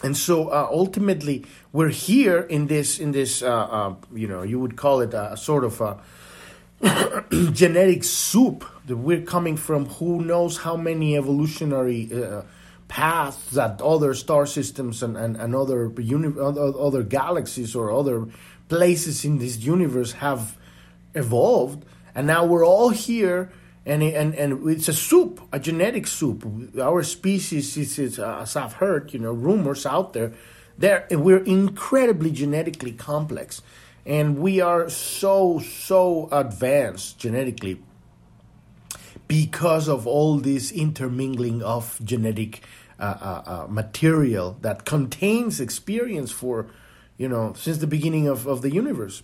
And 0.04 0.16
so 0.16 0.48
uh, 0.48 0.68
ultimately, 0.70 1.44
we're 1.72 1.88
here 1.88 2.40
in 2.40 2.66
this 2.66 3.00
in 3.00 3.12
this 3.12 3.42
uh, 3.42 3.48
uh, 3.48 3.94
you 4.14 4.28
know 4.28 4.42
you 4.42 4.60
would 4.60 4.76
call 4.76 5.00
it 5.00 5.14
a 5.14 5.36
sort 5.38 5.64
of 5.64 5.80
a 5.80 5.96
genetic 7.52 8.04
soup 8.04 8.64
that 8.86 8.96
we're 8.96 9.22
coming 9.22 9.56
from. 9.56 9.86
Who 9.86 10.22
knows 10.22 10.58
how 10.58 10.76
many 10.76 11.16
evolutionary 11.16 12.10
uh, 12.12 12.42
paths 12.88 13.50
that 13.52 13.80
other 13.80 14.14
star 14.14 14.46
systems 14.46 15.02
and, 15.02 15.16
and, 15.16 15.36
and 15.36 15.54
other 15.54 15.92
uni- 15.98 16.38
other 16.38 17.02
galaxies 17.02 17.74
or 17.74 17.90
other 17.90 18.26
places 18.68 19.24
in 19.24 19.38
this 19.38 19.58
universe 19.58 20.12
have 20.12 20.56
evolved, 21.14 21.84
and 22.14 22.26
now 22.26 22.44
we're 22.44 22.66
all 22.66 22.90
here 22.90 23.50
and 23.86 24.02
and 24.02 24.34
and 24.34 24.68
it's 24.68 24.88
a 24.88 24.92
soup, 24.92 25.40
a 25.52 25.60
genetic 25.60 26.06
soup. 26.06 26.44
Our 26.78 27.04
species 27.04 27.76
is, 27.76 27.98
is 27.98 28.18
uh, 28.18 28.40
as 28.42 28.56
I've 28.56 28.74
heard, 28.74 29.14
you 29.14 29.20
know, 29.20 29.32
rumors 29.32 29.86
out 29.86 30.12
there. 30.12 30.32
There, 30.78 31.06
we're 31.10 31.42
incredibly 31.44 32.30
genetically 32.30 32.92
complex, 32.92 33.62
and 34.06 34.38
we 34.38 34.60
are 34.60 34.88
so 34.88 35.58
so 35.58 36.28
advanced 36.30 37.18
genetically 37.18 37.82
because 39.26 39.88
of 39.88 40.06
all 40.06 40.38
this 40.38 40.70
intermingling 40.70 41.62
of 41.62 41.98
genetic 42.04 42.62
uh, 42.98 43.02
uh, 43.20 43.42
uh 43.46 43.66
material 43.68 44.56
that 44.62 44.84
contains 44.84 45.60
experience 45.60 46.30
for, 46.30 46.66
you 47.18 47.28
know, 47.28 47.52
since 47.54 47.78
the 47.78 47.86
beginning 47.86 48.28
of, 48.28 48.46
of 48.46 48.62
the 48.62 48.70
universe. 48.70 49.22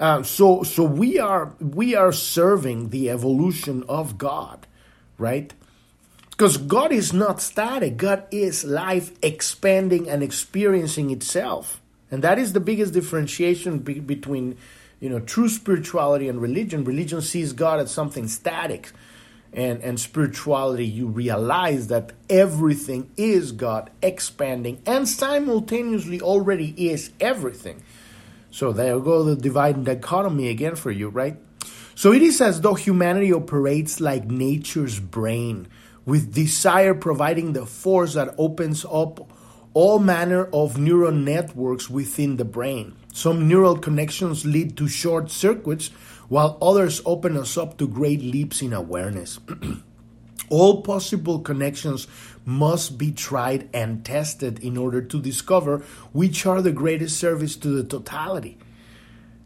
Uh, 0.00 0.22
so 0.22 0.62
so 0.62 0.82
we 0.82 1.18
are 1.18 1.52
we 1.60 1.94
are 1.94 2.12
serving 2.12 2.88
the 2.88 3.10
evolution 3.10 3.84
of 3.88 4.16
God, 4.16 4.66
right? 5.18 5.52
Because 6.30 6.56
God 6.56 6.90
is 6.90 7.12
not 7.12 7.42
static. 7.42 7.98
God 7.98 8.24
is 8.30 8.64
life 8.64 9.12
expanding 9.22 10.08
and 10.08 10.22
experiencing 10.22 11.10
itself, 11.10 11.81
and 12.12 12.22
that 12.22 12.38
is 12.38 12.52
the 12.52 12.60
biggest 12.60 12.92
differentiation 12.92 13.78
be- 13.78 13.98
between 13.98 14.58
you 15.00 15.08
know 15.08 15.18
true 15.18 15.48
spirituality 15.48 16.28
and 16.28 16.40
religion. 16.40 16.84
Religion 16.84 17.22
sees 17.22 17.52
God 17.52 17.80
as 17.80 17.90
something 17.90 18.28
static. 18.28 18.92
And, 19.54 19.82
and 19.82 20.00
spirituality, 20.00 20.86
you 20.86 21.08
realize 21.08 21.88
that 21.88 22.12
everything 22.30 23.10
is 23.18 23.52
God 23.52 23.90
expanding 24.02 24.80
and 24.86 25.06
simultaneously 25.06 26.22
already 26.22 26.70
is 26.88 27.10
everything. 27.20 27.82
So 28.50 28.72
there 28.72 28.98
go 28.98 29.22
the 29.24 29.36
divide 29.36 29.76
and 29.76 29.84
dichotomy 29.84 30.48
again 30.48 30.74
for 30.74 30.90
you, 30.90 31.10
right? 31.10 31.36
So 31.94 32.12
it 32.12 32.22
is 32.22 32.40
as 32.40 32.62
though 32.62 32.72
humanity 32.72 33.30
operates 33.30 34.00
like 34.00 34.24
nature's 34.24 34.98
brain, 34.98 35.68
with 36.06 36.32
desire 36.32 36.94
providing 36.94 37.52
the 37.52 37.66
force 37.66 38.14
that 38.14 38.34
opens 38.38 38.86
up 38.86 39.30
all 39.74 39.98
manner 39.98 40.44
of 40.52 40.78
neural 40.78 41.12
networks 41.12 41.88
within 41.88 42.36
the 42.36 42.44
brain. 42.44 42.94
Some 43.12 43.48
neural 43.48 43.78
connections 43.78 44.44
lead 44.44 44.76
to 44.76 44.88
short 44.88 45.30
circuits, 45.30 45.88
while 46.28 46.58
others 46.60 47.00
open 47.04 47.36
us 47.36 47.56
up 47.56 47.78
to 47.78 47.88
great 47.88 48.22
leaps 48.22 48.62
in 48.62 48.72
awareness. 48.72 49.38
all 50.50 50.82
possible 50.82 51.38
connections 51.40 52.06
must 52.44 52.98
be 52.98 53.10
tried 53.10 53.68
and 53.72 54.04
tested 54.04 54.58
in 54.58 54.76
order 54.76 55.00
to 55.00 55.20
discover 55.20 55.78
which 56.12 56.44
are 56.44 56.60
the 56.60 56.72
greatest 56.72 57.18
service 57.18 57.56
to 57.56 57.68
the 57.68 57.84
totality. 57.84 58.58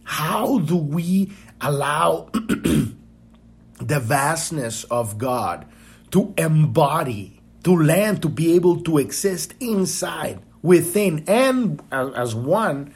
How 0.04 0.58
do 0.58 0.76
we 0.76 1.32
allow 1.60 2.30
the 2.32 4.00
vastness 4.00 4.84
of 4.84 5.18
God 5.18 5.66
to 6.12 6.34
embody, 6.38 7.35
to 7.66 7.76
land, 7.76 8.22
to 8.22 8.30
be 8.30 8.54
able 8.54 8.80
to 8.80 8.96
exist 8.96 9.52
inside, 9.60 10.40
within, 10.62 11.24
and 11.28 11.82
as 11.92 12.34
one 12.34 12.94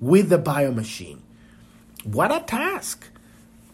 with 0.00 0.28
the 0.28 0.38
biomachine? 0.38 1.20
What 2.04 2.30
a 2.30 2.40
task! 2.40 3.08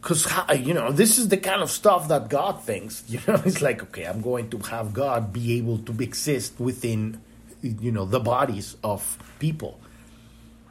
because 0.04 0.28
you 0.60 0.74
know 0.74 0.92
this 0.92 1.18
is 1.18 1.28
the 1.28 1.38
kind 1.38 1.62
of 1.62 1.70
stuff 1.70 2.08
that 2.08 2.28
God 2.28 2.62
thinks. 2.62 3.02
You 3.08 3.20
know, 3.26 3.40
it's 3.44 3.62
like 3.62 3.82
okay, 3.82 4.04
I'm 4.04 4.20
going 4.20 4.50
to 4.50 4.58
have 4.58 4.92
God 4.92 5.32
be 5.32 5.56
able 5.56 5.78
to 5.78 5.92
exist 6.02 6.60
within, 6.60 7.20
you 7.62 7.90
know, 7.90 8.04
the 8.04 8.20
bodies 8.20 8.76
of 8.84 9.18
people. 9.38 9.80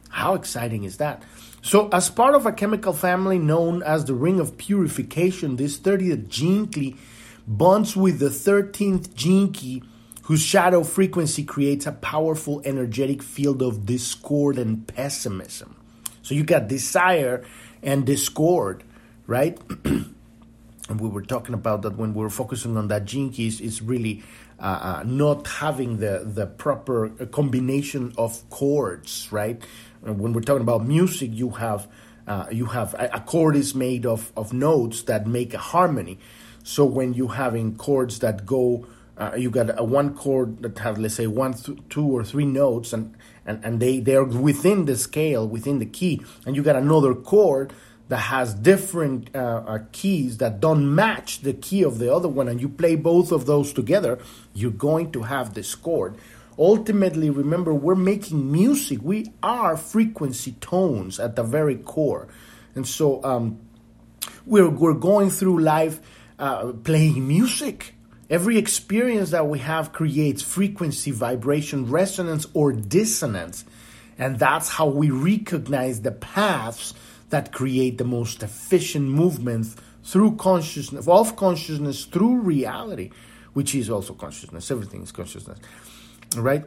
How 0.10 0.36
exciting 0.36 0.84
is 0.84 0.98
that? 0.98 1.24
So, 1.64 1.90
as 1.90 2.12
part 2.12 2.36
of 2.36 2.46
a 2.46 2.52
chemical 2.52 2.94
family 2.94 3.40
known 3.40 3.82
as 3.82 4.06
the 4.06 4.14
ring 4.14 4.40
of 4.40 4.58
purification, 4.58 5.56
this 5.56 5.80
30th 5.80 6.28
gene 6.28 6.68
bonds 7.48 7.96
with 7.96 8.20
the 8.20 8.30
13th 8.30 9.14
Gene 9.14 9.52
Key, 9.52 9.84
whose 10.24 10.42
shadow 10.42 10.84
frequency 10.84 11.44
creates 11.44 11.86
a 11.86 11.92
powerful 11.92 12.62
energetic 12.66 13.22
field 13.22 13.62
of 13.62 13.86
discord 13.86 14.58
and 14.58 14.88
pessimism. 14.88 15.76
So, 16.22 16.36
you 16.36 16.44
got 16.44 16.70
desire 16.70 17.44
and 17.82 18.06
discord 18.06 18.84
right? 19.28 19.60
and 19.86 21.00
we 21.00 21.10
were 21.10 21.22
talking 21.22 21.54
about 21.54 21.82
that 21.84 21.98
when 21.98 22.14
we 22.14 22.22
were 22.22 22.30
focusing 22.30 22.78
on 22.78 22.88
that 22.90 23.06
Gene 23.06 23.30
Key 23.30 23.36
keys 23.36 23.62
is 23.62 23.82
really 23.82 24.24
uh, 24.60 25.00
uh, 25.00 25.04
not 25.06 25.48
having 25.48 25.98
the 25.98 26.24
the 26.26 26.46
proper 26.46 27.10
combination 27.32 28.14
of 28.18 28.48
chords, 28.50 29.32
right? 29.32 29.62
When 30.02 30.34
we're 30.34 30.42
talking 30.42 30.62
about 30.62 30.86
music, 30.86 31.32
you 31.34 31.50
have 31.52 31.88
uh, 32.28 32.46
you 32.52 32.66
have 32.66 32.94
a, 32.98 33.20
chord 33.26 33.56
is 33.56 33.74
made 33.76 34.06
of 34.06 34.32
of 34.38 34.54
notes 34.54 35.04
that 35.04 35.28
make 35.28 35.54
a 35.54 35.58
harmony. 35.58 36.20
So 36.64 36.86
when 36.86 37.14
you 37.14 37.28
having 37.28 37.76
chords 37.76 38.20
that 38.20 38.46
go, 38.46 38.88
uh, 39.18 39.34
you 39.38 39.52
got 39.52 39.78
a 39.80 39.84
one 39.84 40.16
chord 40.16 40.64
that 40.64 40.80
have 40.80 40.98
let's 40.98 41.16
say 41.16 41.28
one, 41.28 41.54
th- 41.54 41.78
two 41.90 42.06
or 42.06 42.24
three 42.24 42.46
notes, 42.46 42.94
and 42.94 43.16
and 43.46 43.64
and 43.64 43.80
they 43.80 44.00
they 44.00 44.16
are 44.16 44.24
within 44.24 44.86
the 44.86 44.98
scale, 44.98 45.48
within 45.48 45.80
the 45.80 45.86
key, 45.86 46.22
and 46.46 46.56
you 46.56 46.64
got 46.64 46.76
another 46.76 47.14
chord 47.14 47.74
that 48.10 48.18
has 48.18 48.54
different 48.54 49.34
uh, 49.36 49.64
uh, 49.66 49.80
keys 49.92 50.38
that 50.38 50.60
don't 50.60 50.94
match 50.94 51.42
the 51.42 51.54
key 51.54 51.84
of 51.84 52.00
the 52.00 52.14
other 52.14 52.28
one, 52.28 52.48
and 52.48 52.62
you 52.62 52.70
play 52.70 52.96
both 52.96 53.32
of 53.32 53.46
those 53.46 53.72
together, 53.74 54.20
you're 54.54 54.72
going 54.72 55.12
to 55.12 55.24
have 55.24 55.54
discord. 55.54 56.18
Ultimately, 56.58 57.30
remember, 57.30 57.74
we're 57.74 57.96
making 57.96 58.52
music. 58.52 59.00
We 59.02 59.32
are 59.42 59.76
frequency 59.76 60.52
tones 60.62 61.20
at 61.20 61.36
the 61.36 61.44
very 61.44 61.76
core. 61.76 62.28
And 62.76 62.88
so 62.88 63.24
um, 63.24 63.60
we're, 64.46 64.70
we're 64.70 64.94
going 64.94 65.30
through 65.32 65.62
life 65.62 66.00
uh, 66.40 66.74
playing 66.84 67.28
music. 67.28 67.96
Every 68.30 68.58
experience 68.58 69.32
that 69.32 69.48
we 69.48 69.60
have 69.60 69.92
creates 69.92 70.42
frequency, 70.42 71.12
vibration, 71.12 71.90
resonance, 71.90 72.48
or 72.54 72.72
dissonance. 72.72 73.66
And 74.18 74.40
that's 74.40 74.70
how 74.70 74.88
we 74.88 75.10
recognize 75.10 76.02
the 76.02 76.12
paths 76.12 76.94
that 77.30 77.52
create 77.52 77.98
the 77.98 78.04
most 78.04 78.44
efficient 78.44 79.10
movements 79.10 79.76
through 80.04 80.36
consciousness, 80.36 81.08
of 81.08 81.36
consciousness 81.36 82.06
through 82.06 82.40
reality, 82.42 83.10
which 83.54 83.74
is 83.74 83.90
also 83.90 84.14
consciousness. 84.14 84.70
Everything 84.70 85.02
is 85.02 85.12
consciousness, 85.12 85.60
right? 86.36 86.64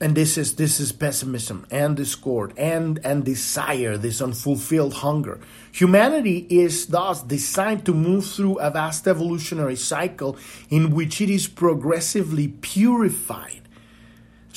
And 0.00 0.14
this 0.14 0.38
is 0.38 0.54
this 0.54 0.78
is 0.78 0.92
pessimism 0.92 1.66
and 1.70 1.96
discord 1.96 2.52
and 2.56 3.00
and 3.04 3.24
desire, 3.24 3.96
this 3.96 4.22
unfulfilled 4.22 4.94
hunger. 4.94 5.40
Humanity 5.72 6.46
is 6.48 6.86
thus 6.86 7.22
designed 7.22 7.84
to 7.86 7.94
move 7.94 8.26
through 8.26 8.58
a 8.60 8.70
vast 8.70 9.08
evolutionary 9.08 9.76
cycle 9.76 10.36
in 10.70 10.90
which 10.90 11.20
it 11.20 11.30
is 11.30 11.48
progressively 11.48 12.48
purified 12.48 13.68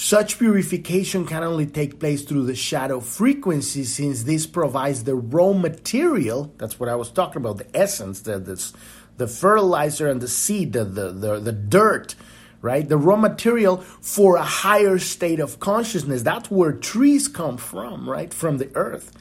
such 0.04 0.40
purification 0.40 1.28
can 1.28 1.44
only 1.44 1.68
take 1.68 2.00
place 2.00 2.24
through 2.24 2.48
the 2.48 2.56
shadow 2.56 3.00
frequency 3.00 3.84
since 3.84 4.24
this 4.24 4.48
provides 4.48 5.04
the 5.04 5.14
raw 5.14 5.54
material. 5.54 6.52
That's 6.58 6.80
what 6.80 6.90
I 6.90 6.96
was 6.96 7.12
talking 7.12 7.38
about 7.38 7.60
the 7.60 7.78
essence, 7.78 8.22
the, 8.22 8.40
the, 8.40 8.74
the 9.18 9.28
fertilizer 9.28 10.08
and 10.08 10.20
the 10.20 10.28
seed, 10.28 10.74
the, 10.74 10.86
the, 10.86 11.12
the, 11.12 11.40
the 11.40 11.52
dirt, 11.52 12.16
right? 12.62 12.88
The 12.88 12.98
raw 12.98 13.16
material 13.16 13.78
for 13.78 14.36
a 14.36 14.44
higher 14.44 15.00
state 15.00 15.40
of 15.40 15.60
consciousness. 15.60 16.22
That's 16.22 16.52
where 16.52 16.72
trees 16.72 17.28
come 17.28 17.58
from, 17.58 18.10
right? 18.10 18.34
From 18.34 18.58
the 18.58 18.70
earth. 18.76 19.12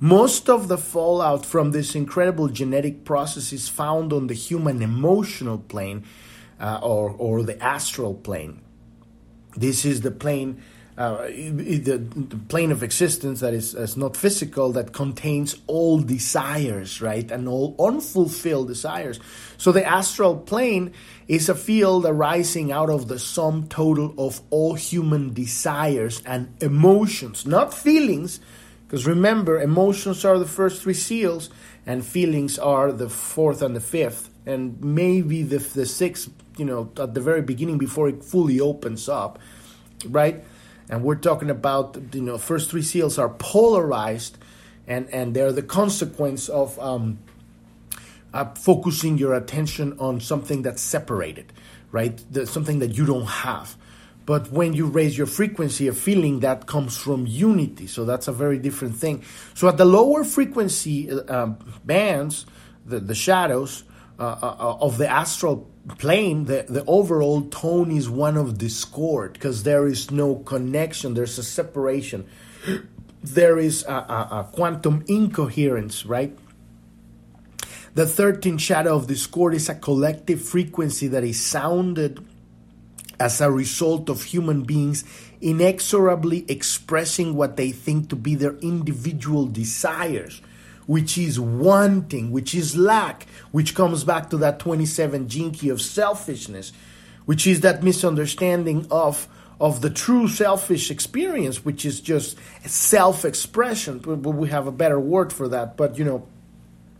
Most 0.00 0.48
of 0.48 0.68
the 0.68 0.78
fallout 0.78 1.44
from 1.44 1.72
this 1.72 1.94
incredible 1.94 2.48
genetic 2.48 3.04
process 3.04 3.52
is 3.52 3.68
found 3.68 4.14
on 4.14 4.28
the 4.28 4.34
human 4.34 4.80
emotional 4.80 5.58
plane 5.58 6.04
uh, 6.58 6.80
or, 6.82 7.10
or 7.10 7.42
the 7.42 7.62
astral 7.62 8.14
plane. 8.14 8.62
This 9.56 9.84
is 9.84 10.00
the 10.00 10.10
plane 10.10 10.62
uh, 11.00 11.28
the, 11.28 11.78
the, 11.78 12.36
plane 12.50 12.70
of 12.70 12.82
existence 12.82 13.40
that 13.40 13.54
is, 13.54 13.74
is, 13.74 13.96
not 13.96 14.14
physical 14.14 14.70
that 14.72 14.92
contains 14.92 15.56
all 15.66 15.98
desires, 15.98 17.00
right, 17.00 17.30
and 17.30 17.48
all 17.48 17.74
unfulfilled 17.78 18.68
desires. 18.68 19.18
So 19.56 19.72
the 19.72 19.82
astral 19.82 20.36
plane 20.36 20.92
is 21.26 21.48
a 21.48 21.54
field 21.54 22.04
arising 22.04 22.70
out 22.70 22.90
of 22.90 23.08
the 23.08 23.18
sum 23.18 23.66
total 23.68 24.14
of 24.18 24.42
all 24.50 24.74
human 24.74 25.32
desires 25.32 26.20
and 26.26 26.54
emotions, 26.62 27.46
not 27.46 27.72
feelings, 27.72 28.38
because 28.86 29.06
remember, 29.06 29.58
emotions 29.58 30.22
are 30.26 30.38
the 30.38 30.44
first 30.44 30.82
three 30.82 30.92
seals, 30.92 31.48
and 31.86 32.04
feelings 32.04 32.58
are 32.58 32.92
the 32.92 33.08
fourth 33.08 33.62
and 33.62 33.74
the 33.74 33.80
fifth, 33.80 34.28
and 34.44 34.78
maybe 34.84 35.44
the 35.44 35.60
the 35.60 35.86
sixth, 35.86 36.28
you 36.58 36.66
know, 36.66 36.92
at 36.98 37.14
the 37.14 37.22
very 37.22 37.40
beginning 37.40 37.78
before 37.78 38.10
it 38.10 38.22
fully 38.22 38.60
opens 38.60 39.08
up, 39.08 39.38
right? 40.06 40.44
And 40.90 41.02
we're 41.02 41.14
talking 41.14 41.48
about 41.48 41.96
you 42.12 42.20
know 42.20 42.36
first 42.36 42.70
three 42.70 42.82
seals 42.82 43.18
are 43.18 43.30
polarized 43.30 44.36
and 44.86 45.08
and 45.08 45.34
they're 45.34 45.52
the 45.52 45.62
consequence 45.62 46.50
of 46.50 46.78
um, 46.78 47.18
uh, 48.34 48.44
focusing 48.56 49.16
your 49.16 49.32
attention 49.34 49.98
on 49.98 50.20
something 50.20 50.60
that's 50.62 50.82
separated 50.82 51.52
right? 51.92 52.22
The, 52.30 52.46
something 52.46 52.78
that 52.80 52.96
you 52.96 53.06
don't 53.06 53.26
have. 53.26 53.76
But 54.26 54.50
when 54.52 54.74
you 54.74 54.86
raise 54.86 55.16
your 55.18 55.26
frequency 55.26 55.88
of 55.88 55.98
feeling 55.98 56.40
that 56.40 56.66
comes 56.66 56.96
from 56.96 57.26
unity. 57.26 57.86
So 57.86 58.04
that's 58.04 58.28
a 58.28 58.32
very 58.32 58.58
different 58.58 58.96
thing. 58.96 59.24
So 59.54 59.68
at 59.68 59.76
the 59.76 59.84
lower 59.84 60.24
frequency 60.24 61.10
uh, 61.10 61.42
um, 61.42 61.58
bands 61.84 62.46
the, 62.86 63.00
the 63.00 63.14
shadows 63.14 63.84
uh, 64.18 64.22
uh, 64.22 64.56
uh 64.58 64.76
of 64.80 64.98
the 64.98 65.08
astral 65.08 65.69
plane, 65.98 66.44
the, 66.44 66.66
the 66.68 66.84
overall 66.86 67.42
tone 67.42 67.90
is 67.90 68.08
one 68.08 68.36
of 68.36 68.58
discord 68.58 69.32
because 69.34 69.62
there 69.62 69.86
is 69.86 70.10
no 70.10 70.36
connection, 70.36 71.14
there's 71.14 71.38
a 71.38 71.42
separation, 71.42 72.26
there 73.22 73.58
is 73.58 73.84
a, 73.86 73.92
a, 73.92 74.28
a 74.40 74.48
quantum 74.52 75.04
incoherence, 75.08 76.06
right? 76.06 76.36
The 77.94 78.04
13th 78.04 78.60
shadow 78.60 78.96
of 78.96 79.08
discord 79.08 79.54
is 79.54 79.68
a 79.68 79.74
collective 79.74 80.42
frequency 80.42 81.08
that 81.08 81.24
is 81.24 81.44
sounded 81.44 82.24
as 83.18 83.40
a 83.40 83.50
result 83.50 84.08
of 84.08 84.22
human 84.22 84.62
beings 84.62 85.04
inexorably 85.40 86.44
expressing 86.48 87.34
what 87.34 87.56
they 87.56 87.70
think 87.70 88.08
to 88.10 88.16
be 88.16 88.34
their 88.34 88.56
individual 88.58 89.46
desires 89.46 90.40
which 90.90 91.16
is 91.16 91.38
wanting, 91.38 92.32
which 92.32 92.52
is 92.52 92.76
lack, 92.76 93.28
which 93.52 93.76
comes 93.76 94.02
back 94.02 94.28
to 94.28 94.36
that 94.36 94.58
27 94.58 95.28
gene 95.28 95.52
key 95.52 95.68
of 95.68 95.80
selfishness, 95.80 96.72
which 97.26 97.46
is 97.46 97.60
that 97.60 97.84
misunderstanding 97.84 98.84
of 98.90 99.28
of 99.60 99.82
the 99.82 99.90
true 99.90 100.26
selfish 100.26 100.90
experience, 100.90 101.64
which 101.64 101.84
is 101.84 102.00
just 102.00 102.36
self-expression. 102.66 104.00
But 104.00 104.32
we 104.32 104.48
have 104.48 104.66
a 104.66 104.72
better 104.72 104.98
word 104.98 105.32
for 105.32 105.46
that. 105.50 105.76
But 105.76 105.96
you 105.96 106.04
know, 106.04 106.26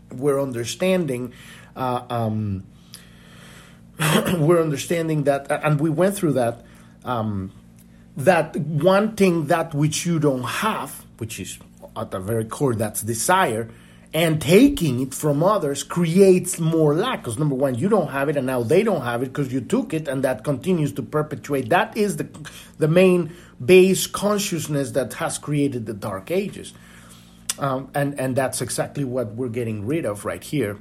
we're 0.09 0.41
understanding. 0.41 1.33
Uh, 1.75 2.03
um, 2.09 2.63
we're 4.39 4.61
understanding 4.61 5.25
that, 5.25 5.51
and 5.51 5.81
we 5.81 5.89
went 5.89 6.15
through 6.15 6.33
that. 6.33 6.63
Um, 7.03 7.51
that 8.15 8.55
wanting 8.55 9.47
that 9.47 9.73
which 9.73 10.05
you 10.05 10.17
don't 10.17 10.43
have, 10.43 11.05
which 11.17 11.41
is 11.41 11.59
at 11.95 12.11
the 12.11 12.19
very 12.19 12.45
core, 12.45 12.75
that's 12.75 13.01
desire, 13.01 13.69
and 14.13 14.41
taking 14.41 14.99
it 14.99 15.13
from 15.13 15.41
others 15.41 15.83
creates 15.83 16.59
more 16.59 16.93
lack. 16.93 17.23
Because 17.23 17.39
number 17.39 17.55
one 17.55 17.75
you 17.75 17.87
don't 17.89 18.09
have 18.09 18.29
it 18.29 18.37
and 18.37 18.45
now 18.45 18.63
they 18.63 18.83
don't 18.83 19.01
have 19.01 19.23
it 19.23 19.27
because 19.27 19.53
you 19.53 19.61
took 19.61 19.93
it 19.93 20.07
and 20.07 20.23
that 20.23 20.43
continues 20.43 20.91
to 20.93 21.03
perpetuate. 21.03 21.69
That 21.69 21.95
is 21.95 22.17
the 22.17 22.27
the 22.77 22.87
main 22.87 23.33
base 23.63 24.07
consciousness 24.07 24.91
that 24.91 25.13
has 25.13 25.37
created 25.37 25.85
the 25.85 25.93
dark 25.93 26.31
ages. 26.31 26.73
Um, 27.59 27.89
and 27.93 28.19
and 28.19 28.35
that's 28.35 28.61
exactly 28.61 29.03
what 29.03 29.33
we're 29.33 29.49
getting 29.49 29.85
rid 29.85 30.05
of 30.05 30.25
right 30.25 30.43
here. 30.43 30.77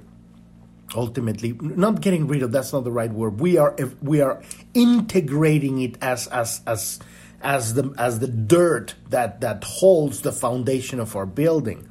Ultimately 0.96 1.52
not 1.60 2.00
getting 2.00 2.26
rid 2.26 2.42
of 2.42 2.50
that's 2.50 2.72
not 2.72 2.82
the 2.82 2.90
right 2.90 3.12
word. 3.12 3.38
We 3.38 3.58
are 3.58 3.76
we 4.02 4.20
are 4.20 4.42
integrating 4.74 5.80
it 5.82 5.98
as 6.02 6.26
as 6.28 6.62
as 6.66 6.98
as 7.42 7.74
the 7.74 7.94
as 7.98 8.18
the 8.18 8.28
dirt 8.28 8.94
that 9.08 9.40
that 9.40 9.64
holds 9.64 10.22
the 10.22 10.32
foundation 10.32 11.00
of 11.00 11.16
our 11.16 11.26
building 11.26 11.88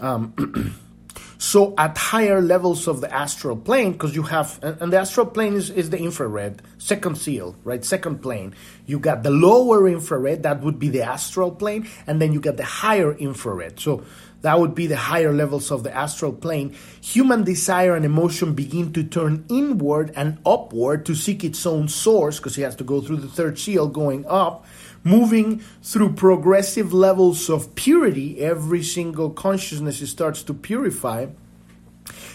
um, 0.00 0.74
so 1.38 1.74
at 1.78 1.96
higher 1.96 2.40
levels 2.40 2.88
of 2.88 3.00
the 3.00 3.12
astral 3.12 3.56
plane, 3.56 3.92
because 3.92 4.14
you 4.14 4.22
have, 4.22 4.58
and 4.62 4.92
the 4.92 4.98
astral 4.98 5.26
plane 5.26 5.54
is, 5.54 5.70
is 5.70 5.90
the 5.90 5.98
infrared, 5.98 6.62
second 6.78 7.16
seal, 7.16 7.56
right? 7.64 7.84
Second 7.84 8.22
plane. 8.22 8.54
You 8.86 8.98
got 8.98 9.22
the 9.22 9.30
lower 9.30 9.88
infrared, 9.88 10.42
that 10.42 10.62
would 10.62 10.78
be 10.78 10.88
the 10.88 11.02
astral 11.02 11.52
plane, 11.52 11.88
and 12.06 12.20
then 12.20 12.32
you 12.32 12.40
get 12.40 12.56
the 12.56 12.64
higher 12.64 13.12
infrared. 13.12 13.78
So 13.80 14.04
that 14.44 14.60
would 14.60 14.74
be 14.74 14.86
the 14.86 14.96
higher 14.96 15.32
levels 15.32 15.70
of 15.70 15.84
the 15.84 15.94
astral 15.94 16.32
plane. 16.32 16.76
Human 17.00 17.44
desire 17.44 17.96
and 17.96 18.04
emotion 18.04 18.52
begin 18.52 18.92
to 18.92 19.02
turn 19.02 19.46
inward 19.48 20.12
and 20.14 20.38
upward 20.44 21.06
to 21.06 21.14
seek 21.14 21.42
its 21.42 21.64
own 21.64 21.88
source, 21.88 22.38
because 22.38 22.54
he 22.54 22.62
has 22.62 22.76
to 22.76 22.84
go 22.84 23.00
through 23.00 23.16
the 23.16 23.28
third 23.28 23.58
seal 23.58 23.88
going 23.88 24.26
up 24.26 24.66
moving 25.02 25.60
through 25.82 26.12
progressive 26.12 26.92
levels 26.92 27.50
of 27.50 27.74
purity, 27.74 28.40
every 28.40 28.82
single 28.82 29.30
consciousness 29.30 30.10
starts 30.10 30.42
to 30.42 30.54
purify 30.54 31.26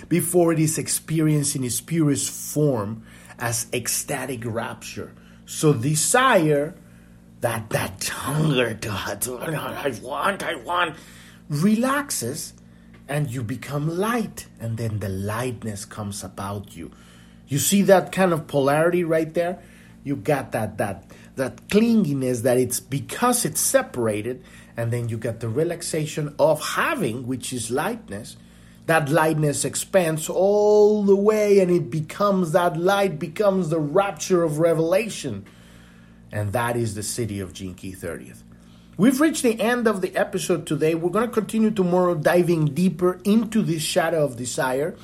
before 0.07 0.53
it 0.53 0.59
is 0.59 0.77
experienced 0.77 1.55
in 1.55 1.63
its 1.63 1.81
purest 1.81 2.29
form 2.29 3.03
as 3.37 3.67
ecstatic 3.73 4.41
rapture. 4.45 5.13
So 5.45 5.73
desire, 5.73 6.75
that 7.41 7.69
that 7.71 8.03
hunger 8.07 8.73
to, 8.73 9.17
to 9.21 9.37
I 9.37 9.93
want, 10.01 10.43
I 10.43 10.55
want, 10.55 10.95
relaxes 11.49 12.53
and 13.07 13.29
you 13.29 13.43
become 13.43 13.97
light 13.97 14.45
and 14.59 14.77
then 14.77 14.99
the 14.99 15.09
lightness 15.09 15.83
comes 15.83 16.23
about 16.23 16.75
you. 16.75 16.91
You 17.47 17.57
see 17.57 17.81
that 17.83 18.11
kind 18.11 18.31
of 18.31 18.47
polarity 18.47 19.03
right 19.03 19.33
there? 19.33 19.59
You 20.03 20.15
got 20.15 20.51
that 20.51 20.77
that 20.77 21.05
that 21.35 21.67
clinginess 21.67 22.43
that 22.43 22.57
it's 22.57 22.79
because 22.79 23.45
it's 23.45 23.59
separated 23.59 24.43
and 24.77 24.91
then 24.93 25.09
you 25.09 25.17
get 25.17 25.39
the 25.39 25.49
relaxation 25.49 26.35
of 26.37 26.61
having 26.61 27.25
which 27.27 27.51
is 27.51 27.71
lightness 27.71 28.37
that 28.85 29.07
lightness 29.07 29.65
expands 29.65 30.29
all 30.29 31.03
the 31.03 31.15
way 31.15 31.59
and 31.59 31.69
it 31.69 31.91
becomes 31.91 32.53
that 32.53 32.75
light 32.75 33.19
becomes 33.19 33.69
the 33.69 33.79
rapture 33.79 34.43
of 34.43 34.59
revelation 34.59 35.45
and 36.31 36.53
that 36.53 36.75
is 36.75 36.95
the 36.95 37.01
siddhi 37.01 37.41
of 37.41 37.53
Key 37.53 37.93
30th 37.93 38.41
we've 38.99 39.21
reached 39.21 39.43
the 39.43 39.61
end 39.61 39.87
of 39.87 40.01
the 40.01 40.13
episode 40.13 40.67
today. 40.67 40.93
We're 40.93 41.09
going 41.09 41.25
to 41.25 41.33
continue 41.33 41.71
tomorrow 41.71 42.15
diving 42.15 42.73
deeper 42.73 43.21
into 43.23 43.61
this 43.61 43.81
shadow 43.81 44.25
of 44.25 44.35
desire. 44.35 44.97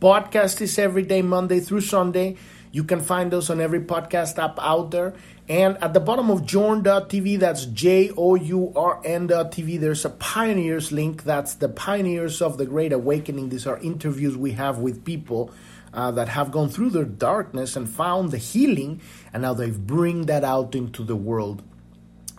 Podcast 0.00 0.62
is 0.62 0.78
every 0.78 1.02
day 1.02 1.20
monday 1.20 1.60
through 1.60 1.82
sunday. 1.82 2.36
You 2.72 2.82
can 2.84 3.00
find 3.00 3.34
us 3.34 3.50
on 3.50 3.60
every 3.60 3.80
podcast 3.80 4.42
app 4.42 4.58
out 4.58 4.90
there. 4.90 5.12
And 5.50 5.76
at 5.82 5.92
the 5.92 6.00
bottom 6.00 6.30
of 6.30 6.46
journ.tv, 6.46 7.38
that's 7.38 7.66
J 7.66 8.10
O 8.16 8.36
U 8.36 8.72
R 8.74 9.02
N.tv, 9.04 9.80
there's 9.80 10.06
a 10.06 10.10
pioneers 10.10 10.90
link. 10.90 11.24
That's 11.24 11.54
the 11.54 11.68
pioneers 11.68 12.40
of 12.40 12.56
the 12.56 12.64
Great 12.64 12.92
Awakening. 12.94 13.50
These 13.50 13.66
are 13.66 13.78
interviews 13.80 14.34
we 14.34 14.52
have 14.52 14.78
with 14.78 15.04
people 15.04 15.52
uh, 15.92 16.10
that 16.12 16.28
have 16.28 16.50
gone 16.50 16.70
through 16.70 16.90
their 16.90 17.04
darkness 17.04 17.76
and 17.76 17.86
found 17.86 18.30
the 18.30 18.38
healing, 18.38 19.02
and 19.32 19.42
now 19.42 19.52
they 19.52 19.70
bring 19.70 20.24
that 20.26 20.42
out 20.42 20.74
into 20.74 21.04
the 21.04 21.16
world 21.16 21.62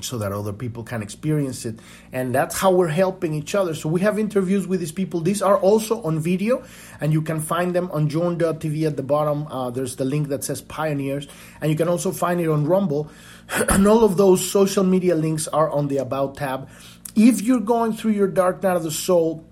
so 0.02 0.18
that 0.20 0.32
other 0.32 0.54
people 0.54 0.84
can 0.84 1.02
experience 1.02 1.66
it. 1.66 1.80
And 2.12 2.34
that's 2.34 2.60
how 2.60 2.72
we're 2.72 2.88
helping 2.88 3.34
each 3.34 3.56
other. 3.56 3.74
So 3.74 3.90
we 3.90 4.02
have 4.02 4.20
interviews 4.20 4.68
with 4.68 4.80
these 4.80 4.92
people. 4.92 5.22
These 5.22 5.42
are 5.42 5.58
also 5.58 6.02
on 6.04 6.20
video, 6.20 6.64
and 7.02 7.14
you 7.14 7.22
can 7.22 7.40
find 7.40 7.76
them 7.76 7.90
on 7.92 8.10
journ.tv 8.10 8.86
at 8.86 8.98
the 8.98 9.04
bottom. 9.04 9.48
Uh, 9.48 9.70
there's 9.70 9.96
the 9.96 10.06
link 10.06 10.28
that 10.30 10.44
says 10.44 10.62
Pioneers, 10.62 11.28
and 11.62 11.72
you 11.72 11.78
can 11.78 11.88
also 11.88 12.12
find 12.12 12.40
it 12.40 12.48
on 12.48 12.66
Rumble. 12.66 13.10
and 13.70 13.88
all 13.88 14.04
of 14.04 14.18
those 14.18 14.50
social 14.50 14.84
media 14.84 15.16
links 15.16 15.48
are 15.48 15.70
on 15.70 15.88
the 15.88 15.98
About 15.98 16.38
tab. 16.38 16.70
If 17.16 17.42
you're 17.42 17.60
going 17.60 17.94
through 17.94 18.12
your 18.12 18.28
dark 18.28 18.62
night 18.62 18.76
of 18.76 18.84
the 18.84 18.92
soul, 18.92 19.44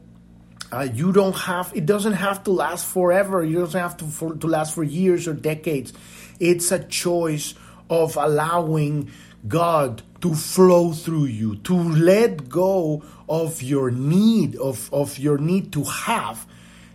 uh, 0.72 0.88
you 0.94 1.12
don't 1.12 1.36
have 1.36 1.72
it 1.76 1.86
doesn't 1.86 2.14
have 2.14 2.44
to 2.44 2.52
last 2.52 2.86
forever 2.86 3.44
you 3.44 3.60
don't 3.60 3.74
have 3.74 3.96
to, 3.98 4.06
for, 4.06 4.36
to 4.36 4.48
last 4.48 4.74
for 4.74 4.84
years 4.84 5.28
or 5.28 5.34
decades 5.34 5.94
it's 6.40 6.72
a 6.72 6.84
choice 6.84 7.54
of 7.90 8.18
allowing 8.18 9.10
god 9.48 10.02
to 10.22 10.34
flow 10.34 10.92
through 10.92 11.26
you, 11.26 11.58
to 11.58 11.76
let 11.76 12.50
go 12.50 13.04
of 13.28 13.62
your 13.62 13.92
need, 13.92 14.56
of, 14.56 14.92
of 14.94 15.18
your 15.20 15.38
need 15.38 15.72
to 15.74 15.84
have, 15.84 16.48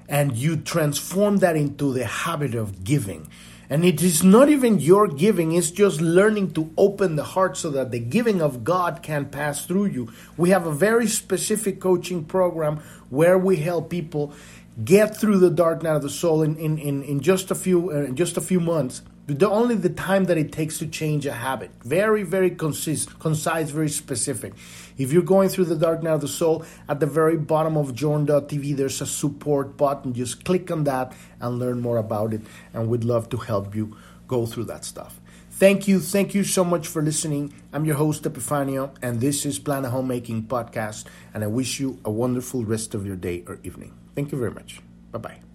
and 0.08 0.36
you 0.36 0.56
transform 0.56 1.38
that 1.38 1.56
into 1.56 1.92
the 1.92 2.04
habit 2.04 2.54
of 2.54 2.82
giving. 2.84 3.28
And 3.68 3.84
it 3.84 4.02
is 4.02 4.24
not 4.24 4.48
even 4.48 4.80
your 4.80 5.06
giving, 5.06 5.52
it's 5.52 5.70
just 5.70 6.00
learning 6.00 6.54
to 6.54 6.72
open 6.76 7.14
the 7.14 7.22
heart 7.22 7.56
so 7.56 7.70
that 7.70 7.92
the 7.92 8.00
giving 8.00 8.42
of 8.42 8.64
God 8.64 9.00
can 9.00 9.26
pass 9.26 9.64
through 9.64 9.86
you. 9.86 10.12
We 10.36 10.50
have 10.50 10.66
a 10.66 10.72
very 10.72 11.06
specific 11.06 11.80
coaching 11.80 12.24
program 12.24 12.78
where 13.10 13.38
we 13.38 13.56
help 13.56 13.88
people 13.88 14.32
get 14.84 15.16
through 15.16 15.38
the 15.38 15.50
dark 15.50 15.84
night 15.84 15.94
of 15.94 16.02
the 16.02 16.10
soul 16.10 16.42
in, 16.42 16.56
in, 16.56 16.78
in, 16.78 17.02
in 17.04 17.20
just 17.20 17.50
a 17.52 17.54
few 17.54 17.90
uh, 17.90 18.04
in 18.04 18.16
just 18.16 18.36
a 18.36 18.40
few 18.40 18.60
months 18.60 19.02
the 19.34 19.48
only 19.48 19.74
the 19.74 19.90
time 19.90 20.24
that 20.24 20.38
it 20.38 20.52
takes 20.52 20.78
to 20.78 20.86
change 20.86 21.26
a 21.26 21.32
habit. 21.32 21.70
Very, 21.84 22.22
very 22.22 22.50
concise, 22.50 23.06
concise, 23.06 23.70
very 23.70 23.88
specific. 23.88 24.54
If 24.98 25.12
you're 25.12 25.22
going 25.22 25.48
through 25.48 25.66
the 25.66 25.76
dark 25.76 26.02
night 26.02 26.12
of 26.12 26.20
the 26.20 26.28
soul, 26.28 26.64
at 26.88 27.00
the 27.00 27.06
very 27.06 27.36
bottom 27.36 27.76
of 27.76 27.94
journ.tv, 27.94 28.76
there's 28.76 29.00
a 29.00 29.06
support 29.06 29.76
button. 29.76 30.14
Just 30.14 30.44
click 30.44 30.70
on 30.70 30.84
that 30.84 31.12
and 31.40 31.58
learn 31.58 31.80
more 31.80 31.98
about 31.98 32.34
it. 32.34 32.42
And 32.72 32.88
we'd 32.88 33.04
love 33.04 33.28
to 33.30 33.36
help 33.36 33.74
you 33.74 33.96
go 34.28 34.46
through 34.46 34.64
that 34.64 34.84
stuff. 34.84 35.20
Thank 35.50 35.86
you. 35.86 36.00
Thank 36.00 36.34
you 36.34 36.42
so 36.42 36.64
much 36.64 36.86
for 36.86 37.02
listening. 37.02 37.52
I'm 37.72 37.84
your 37.84 37.96
host, 37.96 38.22
Epifanio, 38.22 38.96
and 39.02 39.20
this 39.20 39.44
is 39.44 39.58
Pearl 39.58 39.74
Planet 39.74 39.90
Homemaking 39.90 40.44
Podcast. 40.44 41.04
And 41.34 41.44
I 41.44 41.48
wish 41.48 41.78
you 41.80 41.98
a 42.04 42.10
wonderful 42.10 42.64
rest 42.64 42.94
of 42.94 43.06
your 43.06 43.16
day 43.16 43.44
or 43.46 43.58
evening. 43.62 43.92
Thank 44.14 44.32
you 44.32 44.38
very 44.38 44.52
much. 44.52 44.80
Bye 45.12 45.18
bye. 45.18 45.49